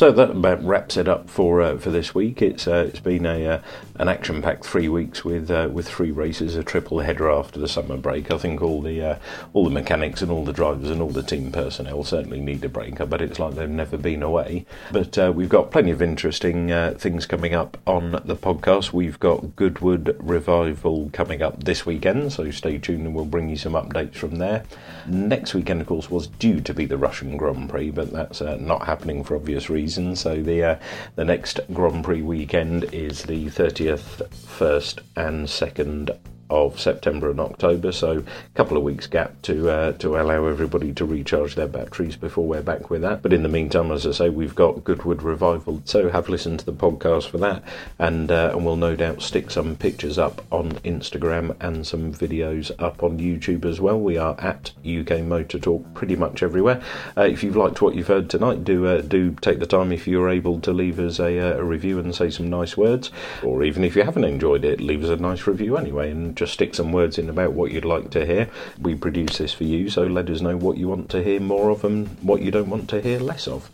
So 0.01 0.11
that 0.11 0.31
about 0.31 0.63
wraps 0.63 0.97
it 0.97 1.07
up 1.07 1.29
for 1.29 1.61
uh, 1.61 1.77
for 1.77 1.91
this 1.91 2.15
week. 2.15 2.41
It's 2.41 2.67
uh, 2.67 2.87
it's 2.87 2.99
been 2.99 3.23
a 3.23 3.45
uh, 3.45 3.61
an 3.99 4.09
action 4.09 4.41
packed 4.41 4.65
three 4.65 4.89
weeks 4.89 5.23
with 5.23 5.51
uh, 5.51 5.69
with 5.71 5.87
three 5.87 6.09
races, 6.09 6.55
a 6.55 6.63
triple 6.63 7.01
header 7.01 7.29
after 7.29 7.59
the 7.59 7.67
summer 7.67 7.97
break. 7.97 8.31
I 8.31 8.39
think 8.39 8.63
all 8.63 8.81
the 8.81 8.99
uh, 8.99 9.19
all 9.53 9.63
the 9.63 9.69
mechanics 9.69 10.23
and 10.23 10.31
all 10.31 10.43
the 10.43 10.53
drivers 10.53 10.89
and 10.89 11.03
all 11.03 11.11
the 11.11 11.21
team 11.21 11.51
personnel 11.51 12.03
certainly 12.03 12.39
need 12.39 12.65
a 12.65 12.67
break. 12.67 12.99
I 12.99 13.05
bet 13.05 13.21
it's 13.21 13.37
like 13.37 13.53
they've 13.53 13.69
never 13.69 13.95
been 13.95 14.23
away. 14.23 14.65
But 14.91 15.19
uh, 15.19 15.33
we've 15.35 15.47
got 15.47 15.69
plenty 15.69 15.91
of 15.91 16.01
interesting 16.01 16.69
things 16.97 17.27
coming 17.27 17.53
up 17.53 17.77
on 17.85 18.23
the 18.25 18.35
podcast. 18.35 18.91
We've 18.91 19.19
got 19.19 19.55
Goodwood 19.55 20.17
Revival 20.19 21.11
coming 21.13 21.43
up 21.43 21.63
this 21.65 21.85
weekend, 21.85 22.33
so 22.33 22.49
stay 22.49 22.79
tuned 22.79 23.05
and 23.05 23.13
we'll 23.13 23.25
bring 23.25 23.49
you 23.49 23.55
some 23.55 23.73
updates 23.73 24.15
from 24.15 24.37
there. 24.37 24.63
Next 25.05 25.53
weekend, 25.53 25.79
of 25.79 25.85
course, 25.85 26.09
was 26.09 26.25
due 26.25 26.59
to 26.61 26.73
be 26.73 26.87
the 26.87 26.97
Russian 26.97 27.37
Grand 27.37 27.69
Prix, 27.69 27.91
but 27.91 28.11
that's 28.11 28.41
not 28.41 28.87
happening 28.87 29.23
for 29.23 29.35
obvious 29.35 29.69
reasons 29.69 29.90
season. 29.91 30.15
So 30.15 30.41
the 30.41 30.63
uh, 30.63 30.79
the 31.15 31.25
next 31.25 31.59
Grand 31.73 32.03
Prix 32.03 32.21
weekend 32.21 32.85
is 32.93 33.23
the 33.23 33.47
30th, 33.47 34.27
1st, 34.29 34.99
and 35.17 35.47
2nd 35.47 36.17
of 36.51 36.79
September 36.79 37.31
and 37.31 37.39
October, 37.39 37.91
so 37.91 38.19
a 38.19 38.55
couple 38.55 38.75
of 38.75 38.83
weeks 38.83 39.07
gap 39.07 39.41
to 39.41 39.69
uh, 39.69 39.91
to 39.93 40.17
allow 40.17 40.45
everybody 40.45 40.93
to 40.93 41.05
recharge 41.05 41.55
their 41.55 41.67
batteries 41.67 42.17
before 42.17 42.45
we're 42.45 42.61
back 42.61 42.89
with 42.89 43.01
that. 43.01 43.21
But 43.21 43.33
in 43.33 43.41
the 43.41 43.49
meantime, 43.49 43.89
as 43.91 44.05
I 44.05 44.11
say, 44.11 44.29
we've 44.29 44.53
got 44.53 44.83
Goodwood 44.83 45.23
Revival, 45.23 45.81
so 45.85 46.09
have 46.09 46.29
listened 46.29 46.59
to 46.59 46.65
the 46.65 46.73
podcast 46.73 47.29
for 47.29 47.37
that, 47.39 47.63
and 47.97 48.29
uh, 48.29 48.51
and 48.53 48.65
we'll 48.65 48.75
no 48.75 48.95
doubt 48.95 49.21
stick 49.21 49.49
some 49.49 49.77
pictures 49.77 50.19
up 50.19 50.45
on 50.51 50.73
Instagram 50.83 51.55
and 51.61 51.87
some 51.87 52.13
videos 52.13 52.71
up 52.79 53.01
on 53.01 53.17
YouTube 53.17 53.63
as 53.63 53.79
well. 53.79 53.99
We 53.99 54.17
are 54.17 54.35
at 54.39 54.71
UK 54.85 55.21
Motor 55.21 55.57
Talk 55.57 55.93
pretty 55.93 56.17
much 56.17 56.43
everywhere. 56.43 56.83
Uh, 57.15 57.21
if 57.21 57.43
you've 57.43 57.55
liked 57.55 57.81
what 57.81 57.95
you've 57.95 58.07
heard 58.07 58.29
tonight, 58.29 58.65
do 58.65 58.85
uh, 58.85 59.01
do 59.01 59.31
take 59.41 59.59
the 59.59 59.65
time 59.65 59.93
if 59.93 60.05
you're 60.05 60.29
able 60.29 60.59
to 60.59 60.73
leave 60.73 60.99
us 60.99 61.17
a, 61.19 61.39
uh, 61.39 61.59
a 61.59 61.63
review 61.63 61.97
and 61.97 62.13
say 62.13 62.29
some 62.29 62.49
nice 62.49 62.75
words, 62.75 63.09
or 63.41 63.63
even 63.63 63.85
if 63.85 63.95
you 63.95 64.03
haven't 64.03 64.25
enjoyed 64.25 64.65
it, 64.65 64.81
leave 64.81 65.03
us 65.05 65.09
a 65.09 65.15
nice 65.15 65.47
review 65.47 65.77
anyway 65.77 66.11
and 66.11 66.40
just 66.41 66.53
stick 66.53 66.73
some 66.73 66.91
words 66.91 67.19
in 67.19 67.29
about 67.29 67.53
what 67.53 67.71
you'd 67.71 67.85
like 67.85 68.09
to 68.09 68.25
hear. 68.25 68.49
We 68.79 68.95
produce 68.95 69.37
this 69.37 69.53
for 69.53 69.63
you, 69.63 69.91
so 69.91 70.07
let 70.07 70.27
us 70.27 70.41
know 70.41 70.57
what 70.57 70.75
you 70.75 70.87
want 70.87 71.07
to 71.11 71.21
hear 71.21 71.39
more 71.39 71.69
of 71.69 71.83
and 71.83 72.07
what 72.23 72.41
you 72.41 72.49
don't 72.49 72.67
want 72.67 72.89
to 72.89 72.99
hear 72.99 73.19
less 73.19 73.47
of. 73.47 73.69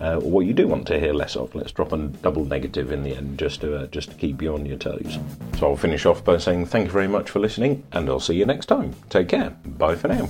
Uh, 0.00 0.14
or 0.18 0.30
what 0.30 0.46
you 0.46 0.52
do 0.52 0.68
want 0.68 0.86
to 0.86 1.00
hear 1.00 1.12
less 1.12 1.34
of. 1.34 1.52
Let's 1.56 1.72
drop 1.72 1.92
a 1.92 1.96
double 1.96 2.44
negative 2.44 2.92
in 2.92 3.02
the 3.02 3.16
end 3.16 3.36
just 3.36 3.62
to 3.62 3.76
uh, 3.76 3.86
just 3.88 4.12
to 4.12 4.16
keep 4.16 4.40
you 4.40 4.54
on 4.54 4.64
your 4.64 4.78
toes. 4.78 5.18
So 5.58 5.70
I'll 5.70 5.76
finish 5.76 6.06
off 6.06 6.22
by 6.22 6.38
saying 6.38 6.66
thank 6.66 6.86
you 6.86 6.92
very 6.92 7.08
much 7.08 7.30
for 7.30 7.40
listening, 7.40 7.82
and 7.90 8.08
I'll 8.08 8.20
see 8.20 8.36
you 8.36 8.46
next 8.46 8.66
time. 8.66 8.94
Take 9.10 9.28
care. 9.28 9.50
Bye 9.66 9.96
for 9.96 10.06
now. 10.06 10.28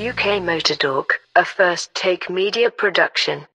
UK 0.00 0.42
Motor 0.42 0.74
Talk, 0.74 1.20
a 1.36 1.44
first 1.44 1.94
take 1.94 2.28
media 2.28 2.72
production. 2.72 3.46